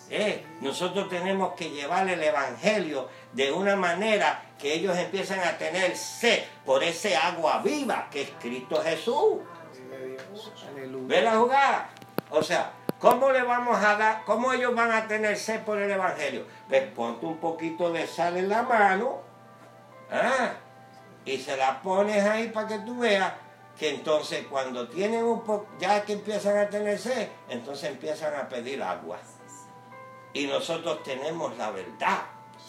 ¿Eh? 0.08 0.44
Nosotros 0.62 1.10
tenemos 1.10 1.52
que 1.54 1.70
llevar 1.70 2.08
el 2.08 2.22
Evangelio 2.22 3.08
de 3.32 3.52
una 3.52 3.76
manera 3.76 4.42
que 4.58 4.72
ellos 4.72 4.96
empiezan 4.96 5.40
a 5.40 5.58
tener 5.58 5.96
sed 5.96 6.44
por 6.64 6.82
ese 6.82 7.14
agua 7.14 7.60
viva 7.62 8.08
que 8.10 8.22
es 8.22 8.30
Cristo 8.40 8.82
Jesús. 8.82 9.38
¿Ve 11.06 11.22
la 11.22 11.36
jugada? 11.36 11.90
O 12.30 12.42
sea, 12.42 12.72
¿cómo 12.98 13.30
le 13.30 13.42
vamos 13.42 13.78
a 13.82 13.96
dar, 13.96 14.24
cómo 14.24 14.52
ellos 14.52 14.74
van 14.74 14.90
a 14.92 15.06
tener 15.06 15.36
sed 15.36 15.62
por 15.62 15.78
el 15.78 15.90
Evangelio? 15.90 16.46
Pues 16.68 16.82
ponte 16.88 17.26
un 17.26 17.38
poquito 17.38 17.92
de 17.92 18.06
sal 18.06 18.36
en 18.36 18.48
la 18.48 18.62
mano 18.62 19.20
¿ah? 20.10 20.52
y 21.24 21.38
se 21.38 21.56
la 21.56 21.80
pones 21.82 22.24
ahí 22.24 22.48
para 22.48 22.68
que 22.68 22.78
tú 22.80 22.98
veas 22.98 23.32
que 23.78 23.90
entonces 23.90 24.46
cuando 24.48 24.88
tienen 24.88 25.24
un 25.24 25.42
poco, 25.42 25.66
ya 25.78 26.02
que 26.04 26.12
empiezan 26.14 26.56
a 26.58 26.68
tener 26.68 26.98
sed, 26.98 27.28
entonces 27.48 27.90
empiezan 27.90 28.34
a 28.34 28.48
pedir 28.48 28.82
agua. 28.82 29.18
Y 30.32 30.46
nosotros 30.46 31.02
tenemos 31.02 31.56
la 31.56 31.70
verdad. 31.70 32.22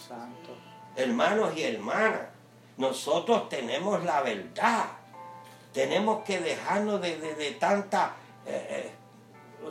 Santo. 0.08 0.56
Hermanos 0.94 1.56
y 1.56 1.64
hermanas, 1.64 2.28
nosotros 2.76 3.48
tenemos 3.48 4.02
la 4.04 4.22
verdad. 4.22 4.86
Tenemos 5.76 6.24
que 6.24 6.40
dejarnos 6.40 7.02
de, 7.02 7.56
tanta... 7.60 8.14
Eh, 8.46 8.66
eh, 8.70 8.92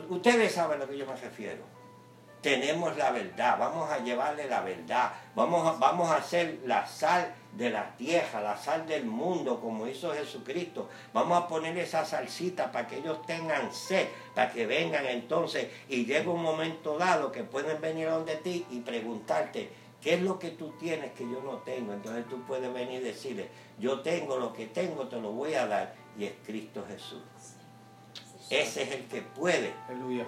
ustedes 0.08 0.52
saben 0.52 0.80
a 0.80 0.84
lo 0.84 0.88
que 0.88 0.96
yo 0.96 1.04
me 1.04 1.16
refiero. 1.16 1.64
Tenemos 2.40 2.96
la 2.96 3.10
verdad, 3.10 3.58
vamos 3.58 3.90
a 3.90 3.98
llevarle 3.98 4.48
la 4.48 4.60
verdad, 4.60 5.10
vamos 5.34 5.66
a, 5.66 5.72
vamos 5.80 6.08
a 6.08 6.18
hacer 6.18 6.60
la 6.64 6.86
sal 6.86 7.34
de 7.54 7.70
la 7.70 7.96
tierra, 7.96 8.40
la 8.40 8.56
sal 8.56 8.86
del 8.86 9.04
mundo, 9.04 9.58
como 9.60 9.88
hizo 9.88 10.14
Jesucristo. 10.14 10.88
Vamos 11.12 11.42
a 11.42 11.48
poner 11.48 11.76
esa 11.76 12.04
salsita 12.04 12.70
para 12.70 12.86
que 12.86 12.98
ellos 12.98 13.26
tengan 13.26 13.74
sed, 13.74 14.06
para 14.32 14.52
que 14.52 14.64
vengan 14.64 15.06
entonces 15.06 15.66
y 15.88 16.04
llegue 16.04 16.28
un 16.28 16.42
momento 16.42 16.96
dado 16.96 17.32
que 17.32 17.42
pueden 17.42 17.80
venir 17.80 18.08
donde 18.08 18.36
ti 18.36 18.64
y 18.70 18.78
preguntarte, 18.78 19.72
¿qué 20.00 20.14
es 20.14 20.22
lo 20.22 20.38
que 20.38 20.50
tú 20.50 20.72
tienes 20.78 21.12
que 21.12 21.24
yo 21.24 21.40
no 21.42 21.58
tengo? 21.58 21.92
Entonces 21.92 22.26
tú 22.28 22.42
puedes 22.46 22.72
venir 22.72 23.00
y 23.00 23.04
decirle, 23.04 23.48
yo 23.78 24.00
tengo 24.00 24.38
lo 24.38 24.52
que 24.52 24.66
tengo, 24.66 25.08
te 25.08 25.20
lo 25.20 25.32
voy 25.32 25.54
a 25.54 25.66
dar, 25.66 25.94
y 26.18 26.24
es 26.24 26.32
Cristo 26.44 26.84
Jesús. 26.88 27.55
Ese 28.48 28.84
es 28.84 28.92
el 28.92 29.06
que 29.06 29.22
puede. 29.22 29.74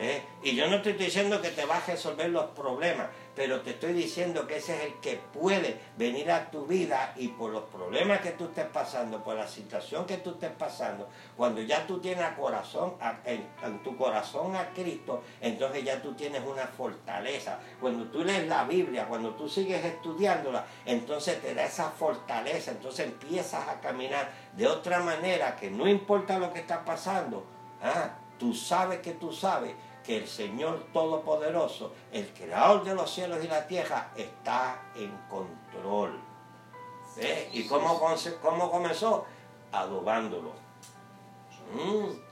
¿eh? 0.00 0.22
Y 0.42 0.56
yo 0.56 0.66
no 0.68 0.76
estoy 0.76 0.94
diciendo 0.94 1.40
que 1.40 1.50
te 1.50 1.64
va 1.64 1.76
a 1.76 1.86
resolver 1.86 2.28
los 2.30 2.46
problemas, 2.46 3.06
pero 3.36 3.60
te 3.60 3.70
estoy 3.70 3.92
diciendo 3.92 4.44
que 4.48 4.56
ese 4.56 4.76
es 4.76 4.84
el 4.86 4.94
que 4.94 5.20
puede 5.32 5.78
venir 5.96 6.28
a 6.32 6.50
tu 6.50 6.66
vida 6.66 7.12
y 7.16 7.28
por 7.28 7.52
los 7.52 7.62
problemas 7.64 8.20
que 8.20 8.32
tú 8.32 8.46
estés 8.46 8.66
pasando, 8.66 9.22
por 9.22 9.36
la 9.36 9.46
situación 9.46 10.04
que 10.04 10.16
tú 10.16 10.30
estés 10.30 10.50
pasando, 10.50 11.08
cuando 11.36 11.62
ya 11.62 11.86
tú 11.86 12.00
tienes 12.00 12.24
a 12.24 12.34
corazón, 12.34 12.96
en, 13.24 13.82
tu 13.84 13.96
corazón 13.96 14.56
a 14.56 14.70
Cristo, 14.70 15.22
entonces 15.40 15.84
ya 15.84 16.02
tú 16.02 16.14
tienes 16.14 16.42
una 16.44 16.66
fortaleza. 16.66 17.60
Cuando 17.80 18.06
tú 18.06 18.24
lees 18.24 18.48
la 18.48 18.64
Biblia, 18.64 19.06
cuando 19.06 19.34
tú 19.34 19.48
sigues 19.48 19.84
estudiándola, 19.84 20.66
entonces 20.84 21.40
te 21.40 21.54
da 21.54 21.66
esa 21.66 21.90
fortaleza, 21.90 22.72
entonces 22.72 23.06
empiezas 23.06 23.68
a 23.68 23.80
caminar 23.80 24.28
de 24.56 24.66
otra 24.66 24.98
manera 24.98 25.54
que 25.54 25.70
no 25.70 25.86
importa 25.86 26.40
lo 26.40 26.52
que 26.52 26.58
está 26.58 26.84
pasando, 26.84 27.57
¿ah? 27.82 28.10
tú 28.38 28.54
sabes 28.54 29.00
que 29.00 29.12
tú 29.12 29.32
sabes 29.32 29.74
que 30.04 30.16
el 30.16 30.26
Señor 30.26 30.86
Todopoderoso, 30.92 31.92
el 32.12 32.26
Creador 32.32 32.82
de 32.84 32.94
los 32.94 33.12
cielos 33.12 33.44
y 33.44 33.48
la 33.48 33.66
tierra, 33.66 34.10
está 34.16 34.80
en 34.94 35.14
control. 35.28 36.18
¿Y 37.52 37.66
cómo, 37.66 38.00
cómo, 38.40 38.70
comenzó? 38.70 39.26
Adobándolo. 39.72 40.52
Mm. 41.74 42.28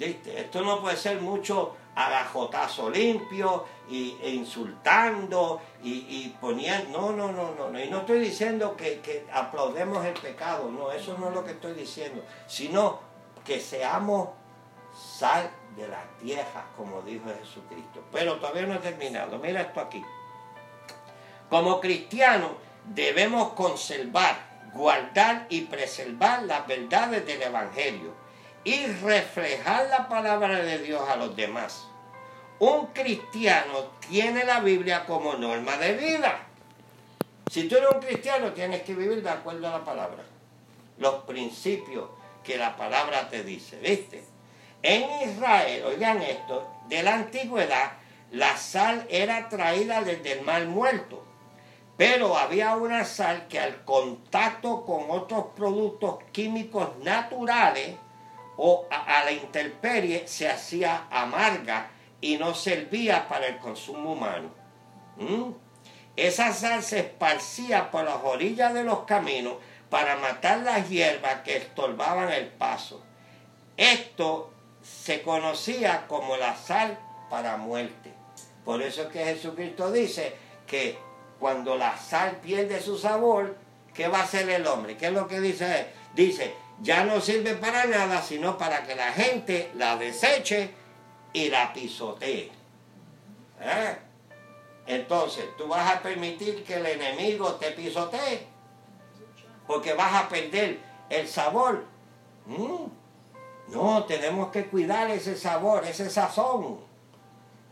Esto 0.00 0.62
no 0.62 0.80
puede 0.80 0.96
ser 0.96 1.20
mucho 1.20 1.76
agajotazo 1.94 2.90
limpio 2.90 3.64
y, 3.88 4.16
e 4.22 4.30
insultando 4.30 5.60
y, 5.82 6.28
poniendo... 6.40 7.00
No, 7.00 7.12
no, 7.12 7.32
no, 7.32 7.54
no, 7.54 7.70
no. 7.70 7.80
Y 7.80 7.88
no 7.88 7.98
estoy 7.98 8.18
diciendo 8.18 8.76
que, 8.76 9.00
que 9.00 9.26
aplaudemos 9.32 10.04
el 10.04 10.14
pecado, 10.14 10.70
no, 10.70 10.90
eso 10.90 11.16
no 11.18 11.28
es 11.28 11.34
lo 11.34 11.44
que 11.44 11.52
estoy 11.52 11.72
diciendo, 11.72 12.22
sino 12.46 12.98
que 13.44 13.60
seamos 13.60 14.30
sal 14.96 15.50
de 15.76 15.88
la 15.88 16.02
tierra, 16.20 16.66
como 16.76 17.02
dijo 17.02 17.24
Jesucristo. 17.40 18.02
Pero 18.12 18.36
todavía 18.36 18.62
no 18.66 18.74
he 18.74 18.78
terminado. 18.78 19.38
Mira 19.38 19.62
esto 19.62 19.80
aquí. 19.80 20.02
Como 21.50 21.80
cristianos 21.80 22.52
debemos 22.84 23.52
conservar, 23.52 24.36
guardar 24.72 25.46
y 25.48 25.62
preservar 25.62 26.42
las 26.42 26.66
verdades 26.66 27.26
del 27.26 27.42
Evangelio 27.42 28.14
y 28.64 28.86
reflejar 28.86 29.88
la 29.88 30.08
palabra 30.08 30.58
de 30.60 30.78
Dios 30.78 31.08
a 31.08 31.16
los 31.16 31.36
demás. 31.36 31.86
Un 32.58 32.86
cristiano 32.86 33.92
tiene 34.08 34.44
la 34.44 34.60
Biblia 34.60 35.04
como 35.04 35.34
norma 35.34 35.76
de 35.76 35.92
vida. 35.92 36.46
Si 37.50 37.68
tú 37.68 37.76
eres 37.76 37.90
un 37.94 38.00
cristiano, 38.00 38.52
tienes 38.52 38.82
que 38.82 38.94
vivir 38.94 39.22
de 39.22 39.30
acuerdo 39.30 39.68
a 39.68 39.78
la 39.78 39.84
palabra. 39.84 40.24
Los 40.98 41.22
principios 41.24 42.08
que 42.42 42.56
la 42.56 42.76
palabra 42.76 43.28
te 43.28 43.44
dice, 43.44 43.78
¿viste? 43.78 44.35
En 44.88 45.28
Israel, 45.28 45.82
oigan 45.84 46.22
esto, 46.22 46.70
de 46.88 47.02
la 47.02 47.14
antigüedad, 47.14 47.94
la 48.30 48.56
sal 48.56 49.04
era 49.10 49.48
traída 49.48 50.02
desde 50.02 50.34
el 50.34 50.42
mar 50.42 50.64
muerto, 50.66 51.24
pero 51.96 52.38
había 52.38 52.76
una 52.76 53.04
sal 53.04 53.48
que 53.48 53.58
al 53.58 53.84
contacto 53.84 54.84
con 54.84 55.10
otros 55.10 55.46
productos 55.56 56.18
químicos 56.30 56.96
naturales 56.98 57.96
o 58.56 58.86
a, 58.88 59.24
la 59.24 59.32
intemperie 59.32 60.28
se 60.28 60.48
hacía 60.48 61.08
amarga 61.10 61.90
y 62.20 62.36
no 62.36 62.54
servía 62.54 63.26
para 63.26 63.48
el 63.48 63.58
consumo 63.58 64.12
humano. 64.12 64.50
¿Mm? 65.16 65.50
Esa 66.14 66.52
sal 66.52 66.84
se 66.84 67.00
esparcía 67.00 67.90
por 67.90 68.04
las 68.04 68.22
orillas 68.22 68.72
de 68.72 68.84
los 68.84 69.00
caminos 69.00 69.54
para 69.90 70.14
matar 70.18 70.58
las 70.58 70.88
hierbas 70.88 71.40
que 71.40 71.56
estorbaban 71.56 72.32
el 72.32 72.46
paso. 72.46 73.02
Esto 73.76 74.52
se 74.86 75.22
conocía 75.22 76.06
como 76.06 76.36
la 76.36 76.56
sal 76.56 76.98
para 77.30 77.56
muerte. 77.56 78.12
Por 78.64 78.82
eso 78.82 79.02
es 79.02 79.08
que 79.08 79.24
Jesucristo 79.24 79.92
dice 79.92 80.34
que 80.66 80.98
cuando 81.38 81.76
la 81.76 81.96
sal 81.96 82.36
pierde 82.42 82.80
su 82.80 82.98
sabor, 82.98 83.56
¿qué 83.94 84.08
va 84.08 84.20
a 84.20 84.24
hacer 84.24 84.48
el 84.50 84.66
hombre? 84.66 84.96
¿Qué 84.96 85.06
es 85.06 85.12
lo 85.12 85.28
que 85.28 85.40
dice 85.40 85.86
Dice, 86.14 86.54
ya 86.80 87.04
no 87.04 87.20
sirve 87.20 87.54
para 87.56 87.84
nada, 87.84 88.22
sino 88.22 88.56
para 88.56 88.84
que 88.84 88.94
la 88.94 89.12
gente 89.12 89.70
la 89.74 89.96
deseche 89.96 90.70
y 91.32 91.50
la 91.50 91.72
pisotee. 91.72 92.50
¿Eh? 93.60 93.96
Entonces, 94.86 95.44
tú 95.58 95.68
vas 95.68 95.94
a 95.94 96.00
permitir 96.00 96.64
que 96.64 96.74
el 96.74 96.86
enemigo 96.86 97.54
te 97.56 97.72
pisotee, 97.72 98.46
porque 99.66 99.92
vas 99.92 100.24
a 100.24 100.28
perder 100.28 100.78
el 101.10 101.28
sabor. 101.28 101.84
Mm. 102.46 102.86
No, 103.68 104.04
tenemos 104.04 104.50
que 104.50 104.66
cuidar 104.66 105.10
ese 105.10 105.36
sabor, 105.36 105.84
ese 105.84 106.08
sazón. 106.08 106.78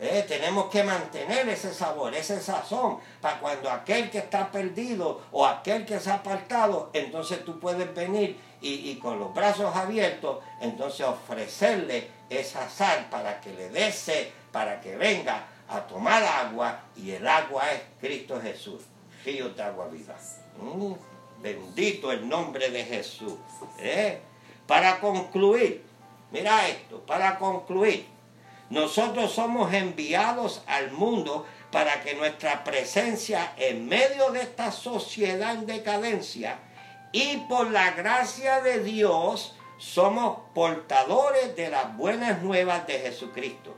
Eh, 0.01 0.25
tenemos 0.27 0.67
que 0.67 0.83
mantener 0.83 1.49
ese 1.49 1.73
sabor, 1.73 2.13
ese 2.15 2.41
sazón, 2.41 2.99
para 3.21 3.39
cuando 3.39 3.71
aquel 3.71 4.11
que 4.11 4.19
está 4.19 4.51
perdido 4.51 5.23
o 5.31 5.47
aquel 5.47 5.87
que 5.87 6.01
se 6.01 6.11
ha 6.11 6.15
apartado, 6.15 6.91
entonces 6.93 7.45
tú 7.45 7.61
puedes 7.61 7.95
venir 7.95 8.37
y, 8.61 8.97
con 8.97 9.21
los 9.21 9.33
brazos 9.33 9.75
abiertos, 9.77 10.39
entonces 10.61 11.07
ofrecerle 11.07 12.09
esa 12.29 12.69
sal 12.69 13.07
para 13.11 13.41
que 13.41 13.53
le 13.53 13.69
dé 13.69 13.93
sed, 13.93 14.29
para 14.51 14.81
que 14.81 14.97
venga 14.97 15.47
a 15.69 15.81
tomar 15.87 16.25
agua 16.25 16.81
y 16.97 17.13
el 17.13 17.27
agua 17.29 17.71
es 17.71 17.83
Cristo 18.01 18.41
Jesús, 18.41 18.83
río 19.25 19.51
de 19.51 19.63
agua 19.63 19.87
viva. 19.89 20.17
Mm, 20.61 20.95
bendito 21.41 22.11
el 22.11 22.29
nombre 22.29 22.71
de 22.71 22.85
Jesús. 22.85 23.35
¿eh? 23.79 24.21
Para 24.67 25.01
concluir, 25.01 25.85
mira 26.31 26.69
esto, 26.69 27.01
para 27.01 27.39
concluir, 27.39 28.07
nosotros 28.71 29.33
somos 29.33 29.73
enviados 29.73 30.63
al 30.67 30.91
mundo 30.91 31.47
para 31.71 32.03
que 32.03 32.15
nuestra 32.15 32.65
presencia 32.65 33.53
en 33.57 33.87
medio 33.87 34.31
de 34.31 34.43
esta 34.43 34.73
sociedad 34.73 35.55
en 35.55 35.67
decadencia 35.67 36.59
y 37.13 37.37
por 37.49 37.71
la 37.71 37.93
gracia 37.93 38.61
de 38.61 38.83
Dios 38.83 39.55
somos 39.79 40.39
portadores 40.55 41.55
de 41.57 41.69
las 41.69 41.97
buenas 41.97 42.43
nuevas 42.43 42.87
de 42.87 43.01
Jesucristo. 43.01 43.75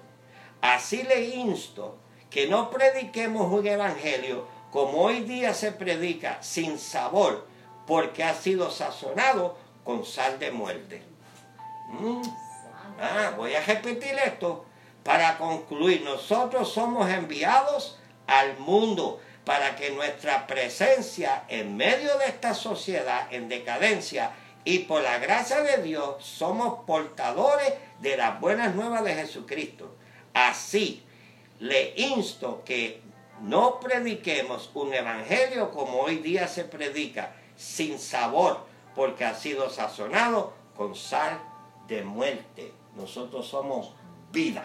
Así 0.61 1.03
le 1.03 1.29
insto 1.35 1.99
que 2.31 2.49
no 2.49 2.71
prediquemos 2.71 3.53
un 3.53 3.67
evangelio 3.67 4.47
como 4.71 5.03
hoy 5.03 5.21
día 5.21 5.55
se 5.55 5.73
predica 5.73 6.43
sin 6.43 6.79
sabor, 6.79 7.47
porque 7.87 8.25
ha 8.25 8.35
sido 8.35 8.71
sazonado 8.71 9.57
con 9.87 10.05
sal 10.05 10.39
de 10.41 10.51
muerte. 10.51 11.01
Mm. 11.89 12.23
Ah, 13.01 13.33
voy 13.37 13.55
a 13.55 13.63
repetir 13.63 14.15
esto 14.25 14.67
para 15.05 15.39
concluir. 15.39 16.03
Nosotros 16.03 16.73
somos 16.73 17.09
enviados 17.09 17.97
al 18.27 18.59
mundo 18.59 19.21
para 19.45 19.77
que 19.77 19.91
nuestra 19.91 20.49
presencia 20.49 21.45
en 21.49 21.77
medio 21.77 22.19
de 22.19 22.27
esta 22.27 22.53
sociedad 22.53 23.33
en 23.33 23.49
decadencia 23.49 24.33
y 24.65 24.81
por 24.81 25.03
la 25.03 25.19
gracia 25.19 25.63
de 25.63 25.81
Dios 25.85 26.25
somos 26.25 26.85
portadores 26.85 27.73
de 28.01 28.17
las 28.17 28.41
buenas 28.41 28.75
nuevas 28.75 29.05
de 29.05 29.15
Jesucristo. 29.15 29.95
Así, 30.35 31.05
le 31.61 31.95
insto 31.97 32.65
que 32.65 33.01
no 33.43 33.79
prediquemos 33.79 34.71
un 34.75 34.93
evangelio 34.93 35.71
como 35.71 36.01
hoy 36.01 36.17
día 36.17 36.49
se 36.49 36.65
predica, 36.65 37.37
sin 37.57 38.01
sabor, 38.01 38.67
porque 38.97 39.27
ha 39.27 39.35
sido 39.35 39.69
sazonado 39.69 40.55
con 40.75 40.97
sal 40.97 41.39
de 41.87 42.03
muerte. 42.03 42.73
Nosotros 42.97 43.47
somos 43.47 43.93
vida. 44.33 44.65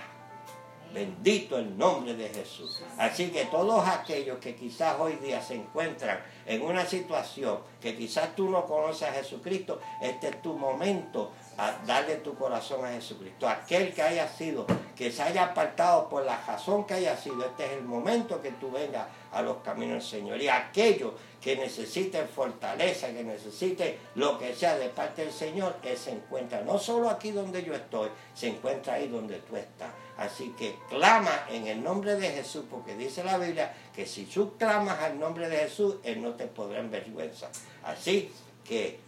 Bendito 0.94 1.58
el 1.58 1.78
nombre 1.78 2.16
de 2.16 2.28
Jesús. 2.30 2.82
Así 2.98 3.30
que 3.30 3.46
todos 3.46 3.88
aquellos 3.88 4.40
que 4.40 4.56
quizás 4.56 5.00
hoy 5.00 5.16
día 5.18 5.42
se 5.42 5.56
encuentran 5.56 6.22
en 6.46 6.62
una 6.62 6.86
situación 6.86 7.60
que 7.80 7.96
quizás 7.96 8.36
tú 8.36 8.50
no 8.50 8.66
conoces 8.66 9.08
a 9.08 9.14
Jesucristo, 9.14 9.80
este 10.02 10.30
es 10.30 10.42
tu 10.42 10.54
momento 10.58 11.32
a 11.58 11.74
darle 11.86 12.16
tu 12.16 12.36
corazón 12.36 12.86
a 12.86 12.92
Jesucristo. 12.92 13.48
Aquel 13.48 13.94
que 13.94 14.02
haya 14.02 14.28
sido, 14.28 14.66
que 14.96 15.12
se 15.12 15.22
haya 15.22 15.46
apartado 15.46 16.10
por 16.10 16.26
la 16.26 16.42
razón 16.46 16.86
que 16.86 16.96
haya 16.96 17.18
sido, 17.18 17.46
este 17.46 17.66
es 17.66 17.72
el 17.74 17.84
momento 17.84 18.42
que 18.42 18.52
tú 18.52 18.72
vengas 18.72 19.08
a 19.32 19.42
los 19.42 19.58
caminos 19.58 19.96
del 19.96 20.22
Señor. 20.22 20.42
Y 20.42 20.48
aquellos 20.48 21.14
que 21.42 21.56
necesiten 21.56 22.28
fortaleza, 22.28 23.08
que 23.08 23.24
necesiten 23.24 23.96
lo 24.16 24.38
que 24.38 24.56
sea 24.56 24.78
de 24.78 24.90
parte 24.90 25.24
del 25.24 25.34
Señor, 25.34 25.76
Él 25.84 25.98
se 25.98 26.12
encuentra 26.12 26.62
no 26.62 26.78
solo 26.78 27.10
aquí 27.10 27.32
donde 27.32 27.64
yo 27.64 27.74
estoy, 27.74 28.10
se 28.34 28.48
encuentra 28.48 28.96
ahí 28.96 29.08
donde 29.08 29.40
tú 29.40 29.56
estás. 29.56 29.92
Así 30.18 30.54
que 30.58 30.76
clama 30.90 31.46
en 31.50 31.68
el 31.68 31.84
nombre 31.84 32.16
de 32.16 32.30
Jesús, 32.30 32.66
porque 32.70 32.96
dice 32.96 33.24
la 33.24 33.38
Biblia 33.38 33.74
que 33.96 34.06
si 34.06 34.26
tú 34.26 34.56
clamas 34.58 35.00
al 35.00 35.20
nombre 35.20 35.50
de 35.50 35.58
Jesús, 35.58 35.96
Él 36.04 36.22
no 36.22 36.36
te 36.36 36.46
podrá 36.46 36.80
envergüenza. 36.80 37.50
Así 37.84 38.32
que 38.64 39.00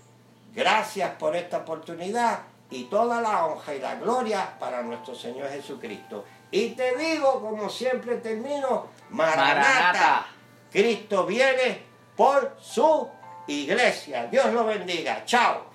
gracias 0.53 1.11
por 1.11 1.35
esta 1.35 1.57
oportunidad 1.57 2.39
y 2.69 2.85
toda 2.85 3.21
la 3.21 3.45
honra 3.45 3.75
y 3.75 3.79
la 3.79 3.95
gloria 3.95 4.57
para 4.59 4.81
nuestro 4.81 5.15
Señor 5.15 5.49
Jesucristo. 5.49 6.25
Y 6.51 6.69
te 6.69 6.95
digo, 6.95 7.41
como 7.41 7.69
siempre 7.69 8.17
termino, 8.17 8.87
Maranata. 9.09 10.27
Cristo 10.71 11.25
viene 11.25 11.83
por 12.15 12.57
su 12.59 13.07
iglesia. 13.47 14.27
Dios 14.27 14.51
lo 14.53 14.65
bendiga. 14.65 15.23
Chao. 15.25 15.72